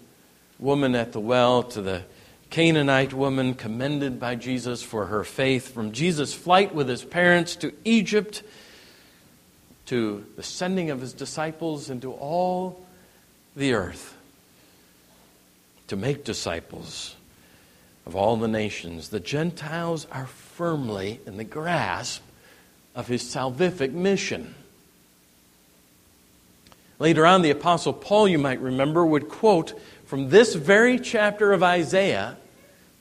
woman 0.59 0.94
at 0.94 1.12
the 1.12 1.20
well 1.20 1.62
to 1.62 1.81
the 1.81 2.03
Canaanite 2.51 3.14
woman 3.14 3.55
commended 3.55 4.20
by 4.20 4.35
Jesus 4.35 4.83
for 4.83 5.07
her 5.07 5.25
faith, 5.25 5.73
from 5.73 5.92
Jesus' 5.92 6.35
flight 6.35 6.75
with 6.75 6.90
his 6.90 7.03
parents 7.03 7.57
to 7.57 7.73
Egypt, 7.87 8.42
to 9.87 10.27
the 10.37 10.42
sending 10.42 10.90
of 10.90 11.01
his 11.01 11.14
disciples 11.14 11.88
into 11.88 12.12
all 12.12 12.85
the 13.57 13.73
earth 13.73 14.14
to 15.94 16.00
make 16.00 16.24
disciples 16.24 17.14
of 18.04 18.16
all 18.16 18.37
the 18.37 18.48
nations. 18.48 19.11
The 19.11 19.20
Gentiles 19.20 20.09
are 20.11 20.26
firmly 20.26 21.20
in 21.24 21.37
the 21.37 21.44
grasp 21.44 22.20
of 22.96 23.07
his 23.07 23.22
salvific 23.22 23.92
mission. 23.92 24.57
Later 26.98 27.24
on, 27.24 27.42
the 27.42 27.50
Apostle 27.50 27.92
Paul, 27.92 28.26
you 28.26 28.38
might 28.38 28.61
remember, 28.61 29.07
would 29.07 29.28
quote 29.28 29.80
from 30.04 30.30
this 30.30 30.57
very 30.57 30.98
chapter 30.98 31.52
of 31.52 31.62
Isaiah 31.62 32.38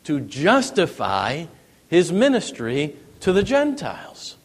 to 0.04 0.20
justify 0.20 1.46
his 1.88 2.12
ministry 2.12 2.96
to 3.22 3.34
the 3.34 3.44
Gentiles. 3.44 4.36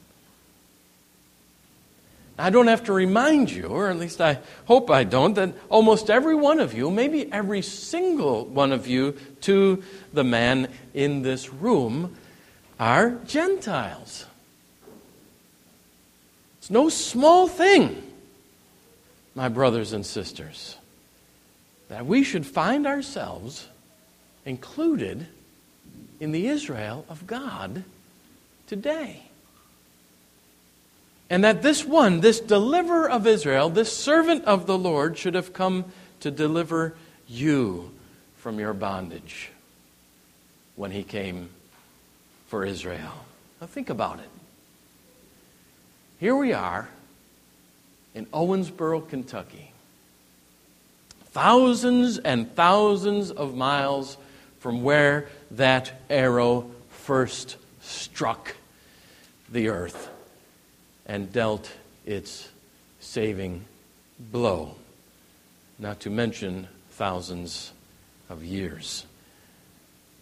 I 2.39 2.51
don't 2.51 2.69
have 2.69 2.85
to 2.85 2.93
remind 2.93 3.51
you, 3.51 3.67
or 3.67 3.91
at 3.91 3.97
least 3.97 4.21
I 4.21 4.39
hope 4.67 4.91
I 4.91 5.03
don't, 5.03 5.35
that 5.35 5.55
almost 5.69 6.09
every 6.09 6.37
one 6.37 6.61
of 6.61 6.73
you, 6.73 6.89
maybe 6.91 7.31
every 7.33 7.63
single 7.63 8.45
one 8.45 8.71
of 8.71 8.87
you 8.87 9.17
to 9.43 9.83
the 10.13 10.23
man 10.23 10.69
in 10.95 11.23
this 11.23 11.53
room, 11.53 12.17
are 12.79 13.11
Gentiles. 13.27 14.25
It's 16.59 16.71
no 16.71 16.89
small 16.89 17.49
thing, 17.49 18.03
my 19.35 19.49
brothers 19.49 19.93
and 19.93 20.07
sisters, 20.07 20.77
that 21.89 22.07
we 22.07 22.23
should 22.23 22.47
find 22.47 22.87
ourselves 22.87 23.67
included 24.45 25.27
in 26.21 26.31
the 26.31 26.47
Israel 26.47 27.05
of 27.09 27.27
God 27.27 27.83
today. 28.67 29.28
And 31.31 31.45
that 31.45 31.63
this 31.63 31.85
one, 31.85 32.21
this 32.21 32.41
deliverer 32.41 33.09
of 33.09 33.27
Israel, 33.27 33.69
this 33.69 33.95
servant 33.95 34.45
of 34.45 34.67
the 34.67 34.79
Lord, 34.79 35.19
should 35.19 35.35
have 35.35 35.53
come 35.53 35.85
to 36.21 36.31
deliver 36.31 36.95
you 37.27 37.91
from 38.37 38.59
your 38.59 38.73
bondage 38.73 39.51
when 40.77 40.91
he 40.91 41.03
came 41.03 41.51
for 42.47 42.65
Israel. 42.65 43.13
Now 43.61 43.67
think 43.67 43.91
about 43.91 44.21
it. 44.21 44.31
Here 46.19 46.35
we 46.35 46.53
are 46.53 46.89
in 48.15 48.27
Owensboro, 48.27 49.07
Kentucky. 49.09 49.73
Thousands 51.27 52.19
and 52.19 52.55
thousands 52.57 53.31
of 53.31 53.55
miles 53.55 54.17
from 54.61 54.83
where 54.83 55.29
that 55.53 55.93
arrow 56.09 56.71
first 56.89 57.57
struck 57.81 58.57
the 59.51 59.69
earth 59.69 60.09
and 61.09 61.33
dealt 61.33 61.73
its 62.05 62.49
saving 63.01 63.65
blow, 64.19 64.77
not 65.79 66.01
to 66.01 66.11
mention 66.11 66.69
thousands 66.91 67.73
of 68.29 68.45
years. 68.45 69.07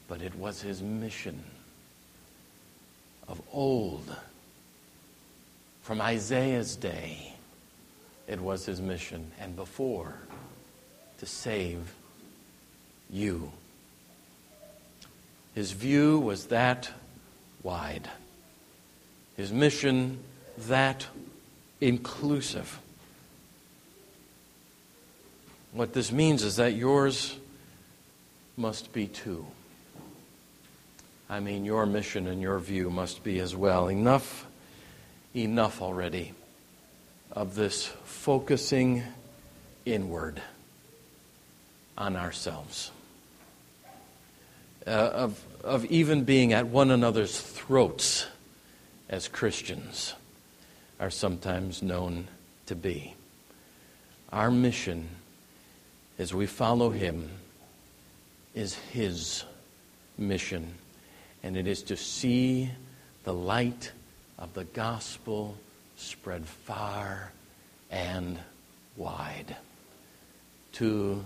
But 0.09 0.23
it 0.23 0.37
was 0.37 0.63
his 0.63 0.81
mission 0.81 1.43
of 3.29 3.43
old, 3.53 4.15
from 5.83 6.01
Isaiah's 6.01 6.77
day. 6.77 7.33
It 8.29 8.41
was 8.41 8.67
his 8.67 8.81
mission, 8.81 9.33
and 9.41 9.57
before, 9.57 10.15
to 11.19 11.27
save 11.27 11.93
you. 13.11 13.53
His 15.55 15.73
view 15.73 16.21
was 16.21 16.47
that 16.47 16.91
wide. 17.63 18.09
His 19.37 19.53
mission 19.53 20.19
that 20.59 21.07
inclusive. 21.81 22.81
What 25.73 25.93
this 25.93 26.11
means 26.11 26.43
is 26.43 26.57
that 26.57 26.75
yours 26.75 27.37
must 28.57 28.93
be 28.93 29.07
too. 29.07 29.47
I 31.29 31.41
mean, 31.41 31.65
your 31.65 31.87
mission 31.87 32.27
and 32.29 32.41
your 32.41 32.59
view 32.59 32.89
must 32.89 33.23
be 33.23 33.41
as 33.41 33.55
well. 33.55 33.89
Enough, 33.89 34.47
enough 35.35 35.83
already 35.83 36.33
of 37.33 37.55
this 37.55 37.87
focusing 38.05 39.03
inward 39.85 40.41
on 41.99 42.17
ourselves, 42.17 42.91
uh, 44.87 44.91
of, 44.91 45.45
of 45.65 45.85
even 45.87 46.25
being 46.25 46.53
at 46.53 46.67
one 46.69 46.91
another's 46.91 47.39
throats 47.39 48.27
as 49.09 49.29
Christians 49.29 50.15
are 50.99 51.11
sometimes 51.11 51.83
known 51.83 52.29
to 52.67 52.75
be. 52.75 53.15
Our 54.33 54.51
mission 54.51 55.09
as 56.19 56.33
we 56.33 56.47
follow 56.47 56.91
Him 56.91 57.29
is 58.55 58.75
His 58.75 59.45
mission, 60.17 60.75
and 61.43 61.57
it 61.57 61.67
is 61.67 61.83
to 61.85 61.97
see 61.97 62.71
the 63.25 63.35
light 63.35 63.93
of 64.39 64.55
the 64.55 64.65
gospel 64.65 65.57
spread 65.97 66.47
far 66.47 67.33
and 67.91 68.39
wide 68.97 69.57
to 70.73 71.25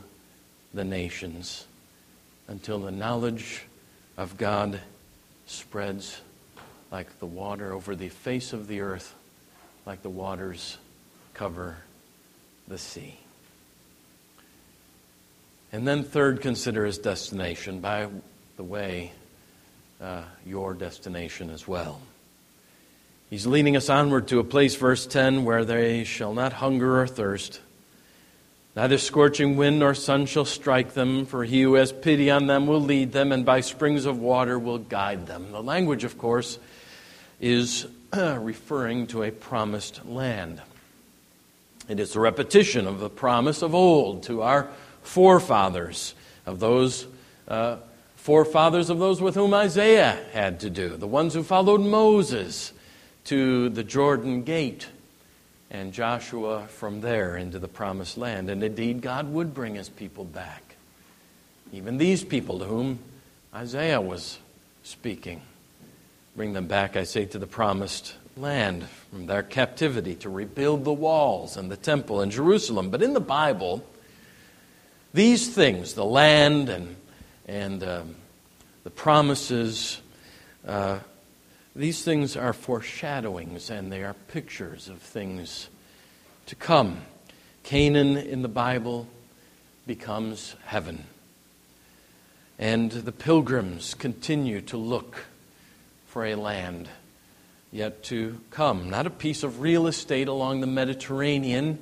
the 0.75 0.85
nations 0.85 1.67
until 2.49 2.81
the 2.81 2.91
knowledge 2.91 3.63
of 4.17 4.37
God 4.37 4.81
spreads 5.47 6.21
like 6.91 7.19
the 7.19 7.27
water 7.27 7.73
over 7.73 7.95
the 7.95 8.09
face 8.09 8.53
of 8.53 8.67
the 8.67 8.81
earth 8.81 9.15
like 9.87 10.03
the 10.03 10.11
waters 10.11 10.79
cover 11.35 11.77
the 12.69 12.79
sea. 12.79 13.19
And 15.73 15.87
then, 15.87 16.03
third, 16.03 16.41
consider 16.41 16.85
his 16.85 16.99
destination. 16.99 17.81
By 17.81 18.09
the 18.57 18.65
way, 18.65 19.13
uh, 20.01 20.23
your 20.45 20.75
destination 20.75 21.51
as 21.51 21.67
well. 21.69 22.01
He's 23.29 23.47
leading 23.47 23.77
us 23.77 23.89
onward 23.89 24.27
to 24.29 24.41
a 24.41 24.45
place, 24.45 24.75
verse 24.75 25.07
10, 25.07 25.45
where 25.45 25.65
they 25.65 26.03
shall 26.03 26.35
not 26.35 26.55
hunger 26.55 27.01
or 27.01 27.07
thirst. 27.07 27.61
Neither 28.75 28.99
scorching 28.99 29.57
wind 29.57 29.79
nor 29.79 29.95
sun 29.95 30.27
shall 30.27 30.45
strike 30.45 30.95
them, 30.95 31.27
for 31.27 31.45
he 31.45 31.63
who 31.63 31.75
has 31.75 31.93
pity 31.93 32.31
on 32.31 32.47
them 32.47 32.67
will 32.67 32.81
lead 32.81 33.13
them, 33.13 33.31
and 33.31 33.45
by 33.45 33.61
springs 33.61 34.07
of 34.07 34.19
water 34.19 34.59
will 34.59 34.79
guide 34.79 35.27
them. 35.29 35.53
The 35.53 35.63
language, 35.63 36.03
of 36.03 36.19
course, 36.19 36.59
is 37.41 37.87
referring 38.15 39.07
to 39.09 39.23
a 39.23 39.31
promised 39.31 40.05
land. 40.07 40.61
It 41.89 41.99
is 41.99 42.15
a 42.15 42.21
repetition 42.21 42.87
of 42.87 43.01
the 43.01 43.11
promise 43.11 43.63
of 43.63 43.75
old 43.75 44.23
to 44.25 44.43
our 44.43 44.69
forefathers, 45.03 46.15
of 46.47 46.61
those 46.61 47.07
uh, 47.49 47.77
forefathers 48.17 48.91
of 48.91 48.99
those 48.99 49.21
with 49.21 49.35
whom 49.35 49.55
Isaiah 49.55 50.19
had 50.33 50.61
to 50.61 50.71
do, 50.71 50.97
the 50.97 51.07
ones 51.07 51.35
who 51.35 51.43
followed 51.43 51.81
Moses 51.81 52.73
to 53.25 53.71
the 53.71 53.83
Jordan 53.83 54.45
gate 54.45 54.89
and 55.71 55.93
Joshua 55.93 56.67
from 56.67 57.01
there 57.01 57.37
into 57.37 57.59
the 57.59 57.69
promised 57.69 58.19
land. 58.19 58.51
And 58.51 58.63
indeed, 58.63 59.01
God 59.01 59.33
would 59.33 59.55
bring 59.55 59.75
his 59.75 59.89
people 59.89 60.25
back. 60.25 60.77
Even 61.73 61.97
these 61.97 62.25
people 62.25 62.59
to 62.59 62.65
whom 62.65 62.99
Isaiah 63.55 64.01
was 64.01 64.39
speaking. 64.83 65.41
Bring 66.41 66.55
them 66.55 66.69
back, 66.69 66.97
I 66.97 67.05
say, 67.05 67.27
to 67.27 67.39
the 67.39 67.47
promised 67.47 68.15
land 68.35 68.89
from 69.11 69.27
their 69.27 69.43
captivity 69.43 70.15
to 70.15 70.31
rebuild 70.31 70.87
the 70.87 70.91
walls 70.91 71.59
and 71.59 71.71
the 71.71 71.77
temple 71.77 72.23
in 72.23 72.31
Jerusalem. 72.31 72.89
But 72.89 73.03
in 73.03 73.13
the 73.13 73.21
Bible, 73.21 73.85
these 75.13 75.55
things, 75.55 75.93
the 75.93 76.05
land 76.07 76.71
and, 76.71 76.97
and 77.47 77.85
um, 77.85 78.15
the 78.85 78.91
promises, 78.91 80.01
uh, 80.67 81.01
these 81.77 82.03
things 82.05 82.39
are 82.39 82.55
foreshadowings 82.55 83.69
and 83.69 83.93
they 83.93 84.03
are 84.03 84.15
pictures 84.29 84.89
of 84.89 84.97
things 84.97 85.69
to 86.47 86.55
come. 86.55 87.03
Canaan 87.65 88.17
in 88.17 88.41
the 88.41 88.49
Bible 88.49 89.07
becomes 89.87 90.57
heaven. 90.65 91.05
And 92.59 92.91
the 92.91 93.13
pilgrims 93.13 93.93
continue 93.93 94.63
to 94.63 94.79
look 94.79 95.27
for 96.11 96.27
a 96.27 96.35
land 96.35 96.89
yet 97.71 98.03
to 98.03 98.41
come. 98.51 98.91
Not 98.91 99.07
a 99.07 99.11
piece 99.11 99.45
of 99.45 99.61
real 99.61 99.87
estate 99.87 100.27
along 100.27 100.61
the 100.61 100.67
Mediterranean 100.67 101.79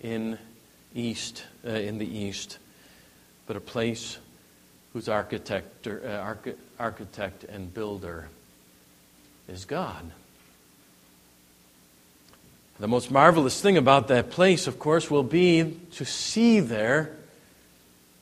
in, 0.00 0.38
east, 0.94 1.44
uh, 1.66 1.70
in 1.70 1.98
the 1.98 2.06
east, 2.06 2.58
but 3.46 3.56
a 3.56 3.60
place 3.60 4.18
whose 4.92 5.08
architect, 5.08 5.86
uh, 5.86 6.34
architect 6.78 7.44
and 7.44 7.72
builder 7.72 8.28
is 9.48 9.64
God. 9.64 10.10
The 12.78 12.88
most 12.88 13.10
marvelous 13.10 13.60
thing 13.60 13.76
about 13.76 14.08
that 14.08 14.30
place, 14.30 14.66
of 14.66 14.78
course, 14.78 15.10
will 15.10 15.22
be 15.22 15.78
to 15.92 16.04
see 16.04 16.60
there 16.60 17.14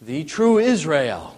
the 0.01 0.25
true 0.25 0.59
Israel, 0.59 1.38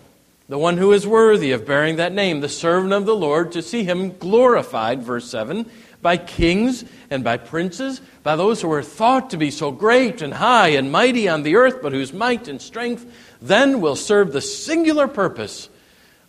the 0.51 0.59
one 0.59 0.77
who 0.77 0.91
is 0.93 1.07
worthy 1.07 1.53
of 1.53 1.65
bearing 1.65 1.95
that 1.97 2.13
name, 2.13 2.41
the 2.41 2.49
servant 2.49 2.93
of 2.93 3.07
the 3.07 3.15
Lord, 3.15 3.53
to 3.53 3.63
see 3.63 3.85
him 3.85 4.19
glorified, 4.19 5.01
verse 5.01 5.31
7, 5.31 5.71
by 6.03 6.17
kings 6.17 6.85
and 7.09 7.23
by 7.23 7.37
princes, 7.37 8.01
by 8.25 8.35
those 8.35 8.61
who 8.61 8.73
are 8.73 8.83
thought 8.83 9.31
to 9.31 9.37
be 9.37 9.53
so 9.53 9.71
great 9.71 10.23
and 10.23 10.35
high 10.35 10.71
and 10.71 10.91
mighty 10.91 11.29
on 11.29 11.45
the 11.45 11.55
earth, 11.55 11.81
but 11.81 11.93
whose 11.93 12.13
might 12.13 12.49
and 12.49 12.61
strength 12.61 13.07
then 13.41 13.81
will 13.81 13.95
serve 13.95 14.33
the 14.33 14.41
singular 14.41 15.07
purpose 15.07 15.69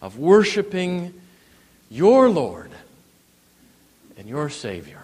of 0.03 0.19
worshiping 0.19 1.19
your 1.89 2.29
Lord 2.29 2.69
and 4.19 4.29
your 4.29 4.51
Savior. 4.51 5.01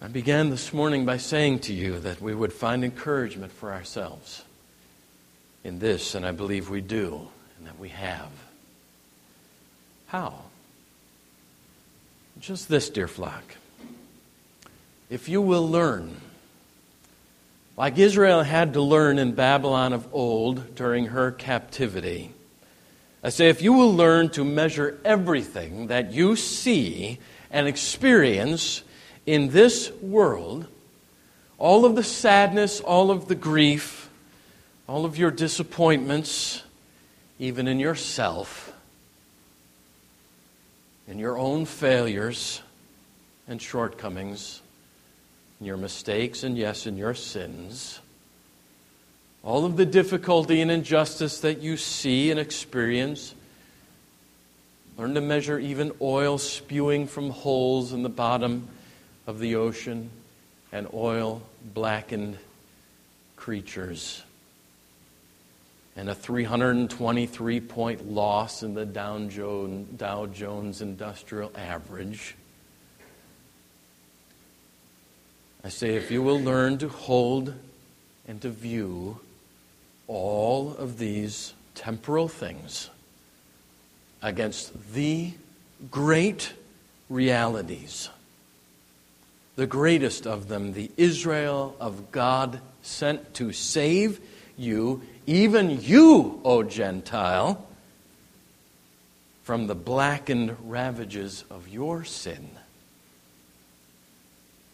I 0.00 0.08
began 0.08 0.48
this 0.48 0.72
morning 0.72 1.04
by 1.04 1.18
saying 1.18 1.58
to 1.60 1.74
you 1.74 2.00
that 2.00 2.22
we 2.22 2.34
would 2.34 2.54
find 2.54 2.82
encouragement 2.82 3.52
for 3.52 3.74
ourselves 3.74 4.42
in 5.64 5.78
this, 5.78 6.14
and 6.14 6.24
I 6.24 6.32
believe 6.32 6.70
we 6.70 6.80
do, 6.80 7.28
and 7.58 7.66
that 7.66 7.78
we 7.78 7.88
have. 7.90 8.30
How? 10.06 10.34
Just 12.40 12.68
this, 12.68 12.90
dear 12.90 13.08
flock. 13.08 13.56
If 15.08 15.28
you 15.28 15.40
will 15.42 15.68
learn, 15.68 16.16
like 17.76 17.98
Israel 17.98 18.42
had 18.42 18.74
to 18.74 18.82
learn 18.82 19.18
in 19.18 19.32
Babylon 19.32 19.92
of 19.92 20.06
old 20.12 20.74
during 20.74 21.06
her 21.06 21.30
captivity, 21.30 22.32
I 23.22 23.28
say, 23.28 23.48
if 23.48 23.60
you 23.60 23.72
will 23.72 23.94
learn 23.94 24.30
to 24.30 24.44
measure 24.44 24.98
everything 25.04 25.88
that 25.88 26.12
you 26.12 26.36
see 26.36 27.18
and 27.50 27.68
experience 27.68 28.82
in 29.26 29.50
this 29.50 29.92
world, 30.00 30.66
all 31.58 31.84
of 31.84 31.96
the 31.96 32.02
sadness, 32.02 32.80
all 32.80 33.10
of 33.10 33.28
the 33.28 33.34
grief, 33.34 34.09
all 34.90 35.04
of 35.04 35.16
your 35.16 35.30
disappointments, 35.30 36.64
even 37.38 37.68
in 37.68 37.78
yourself, 37.78 38.72
in 41.06 41.16
your 41.16 41.38
own 41.38 41.64
failures 41.64 42.60
and 43.46 43.62
shortcomings, 43.62 44.60
in 45.60 45.66
your 45.66 45.76
mistakes, 45.76 46.42
and 46.42 46.58
yes, 46.58 46.88
in 46.88 46.96
your 46.96 47.14
sins 47.14 48.00
all 49.42 49.64
of 49.64 49.76
the 49.76 49.86
difficulty 49.86 50.60
and 50.60 50.70
injustice 50.70 51.40
that 51.40 51.60
you 51.60 51.76
see 51.76 52.30
and 52.30 52.38
experience. 52.38 53.34
Learn 54.98 55.14
to 55.14 55.20
measure 55.20 55.58
even 55.58 55.92
oil 56.02 56.36
spewing 56.36 57.06
from 57.06 57.30
holes 57.30 57.92
in 57.92 58.02
the 58.02 58.10
bottom 58.10 58.68
of 59.26 59.38
the 59.38 59.56
ocean 59.56 60.10
and 60.72 60.86
oil 60.92 61.42
blackened 61.72 62.36
creatures. 63.36 64.22
And 66.00 66.08
a 66.08 66.14
323 66.14 67.60
point 67.60 68.10
loss 68.10 68.62
in 68.62 68.72
the 68.72 68.86
Dow 68.86 69.18
Jones 69.28 70.80
Industrial 70.80 71.52
Average. 71.54 72.36
I 75.62 75.68
say, 75.68 75.96
if 75.96 76.10
you 76.10 76.22
will 76.22 76.40
learn 76.40 76.78
to 76.78 76.88
hold 76.88 77.52
and 78.26 78.40
to 78.40 78.48
view 78.48 79.20
all 80.06 80.74
of 80.74 80.96
these 80.96 81.52
temporal 81.74 82.28
things 82.28 82.88
against 84.22 84.94
the 84.94 85.32
great 85.90 86.54
realities. 87.10 88.08
The 89.56 89.66
greatest 89.66 90.26
of 90.26 90.48
them, 90.48 90.72
the 90.72 90.90
Israel 90.96 91.76
of 91.78 92.10
God 92.10 92.62
sent 92.80 93.34
to 93.34 93.52
save 93.52 94.18
you, 94.60 95.02
even 95.26 95.80
you, 95.80 96.40
O 96.44 96.62
Gentile, 96.62 97.66
from 99.42 99.66
the 99.66 99.74
blackened 99.74 100.56
ravages 100.64 101.44
of 101.50 101.68
your 101.68 102.04
sin. 102.04 102.50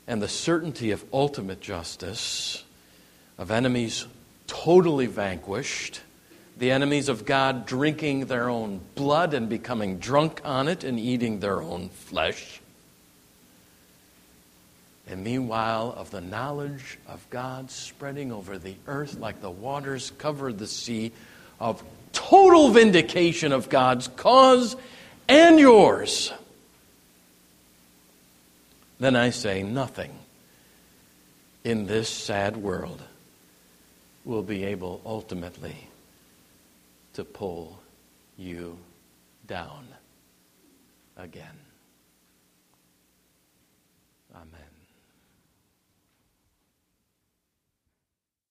And 0.07 0.21
the 0.21 0.29
certainty 0.29 0.91
of 0.91 1.05
ultimate 1.13 1.61
justice, 1.61 2.63
of 3.39 3.51
enemies 3.51 4.07
totally 4.47 5.07
vanquished, 5.07 6.01
the 6.59 6.71
enemies 6.71 7.09
of 7.09 7.25
God 7.25 7.67
drinking 7.67 8.27
their 8.27 8.49
own 8.49 8.81
blood 8.95 9.35
and 9.35 9.49
becoming 9.49 9.99
drunk 9.99 10.41
on 10.45 10.69
it 10.69 10.85
and 10.85 10.99
eating 10.99 11.41
their 11.41 11.61
own 11.63 11.89
flesh. 11.91 12.61
And 15.09 15.23
meanwhile, 15.23 15.95
of 15.97 16.11
the 16.11 16.21
knowledge 16.21 16.99
of 17.07 17.25
God 17.31 17.71
spreading 17.71 18.33
over 18.33 18.59
the 18.59 18.75
earth 18.87 19.19
like 19.19 19.41
the 19.41 19.51
waters 19.51 20.11
covered 20.19 20.59
the 20.59 20.67
sea, 20.67 21.13
of 21.61 21.83
total 22.13 22.71
vindication 22.71 23.53
of 23.53 23.69
God's 23.69 24.09
cause 24.09 24.77
and 25.29 25.59
yours, 25.59 26.33
then 28.99 29.17
I 29.17 29.31
say 29.31 29.63
nothing 29.63 30.13
in 31.65 31.87
this 31.87 32.09
sad 32.09 32.57
world 32.57 33.03
will 34.25 34.43
be 34.43 34.65
able 34.65 35.01
ultimately 35.05 35.89
to 37.15 37.25
pull 37.25 37.79
you 38.37 38.79
down 39.47 39.87
again. 41.17 41.66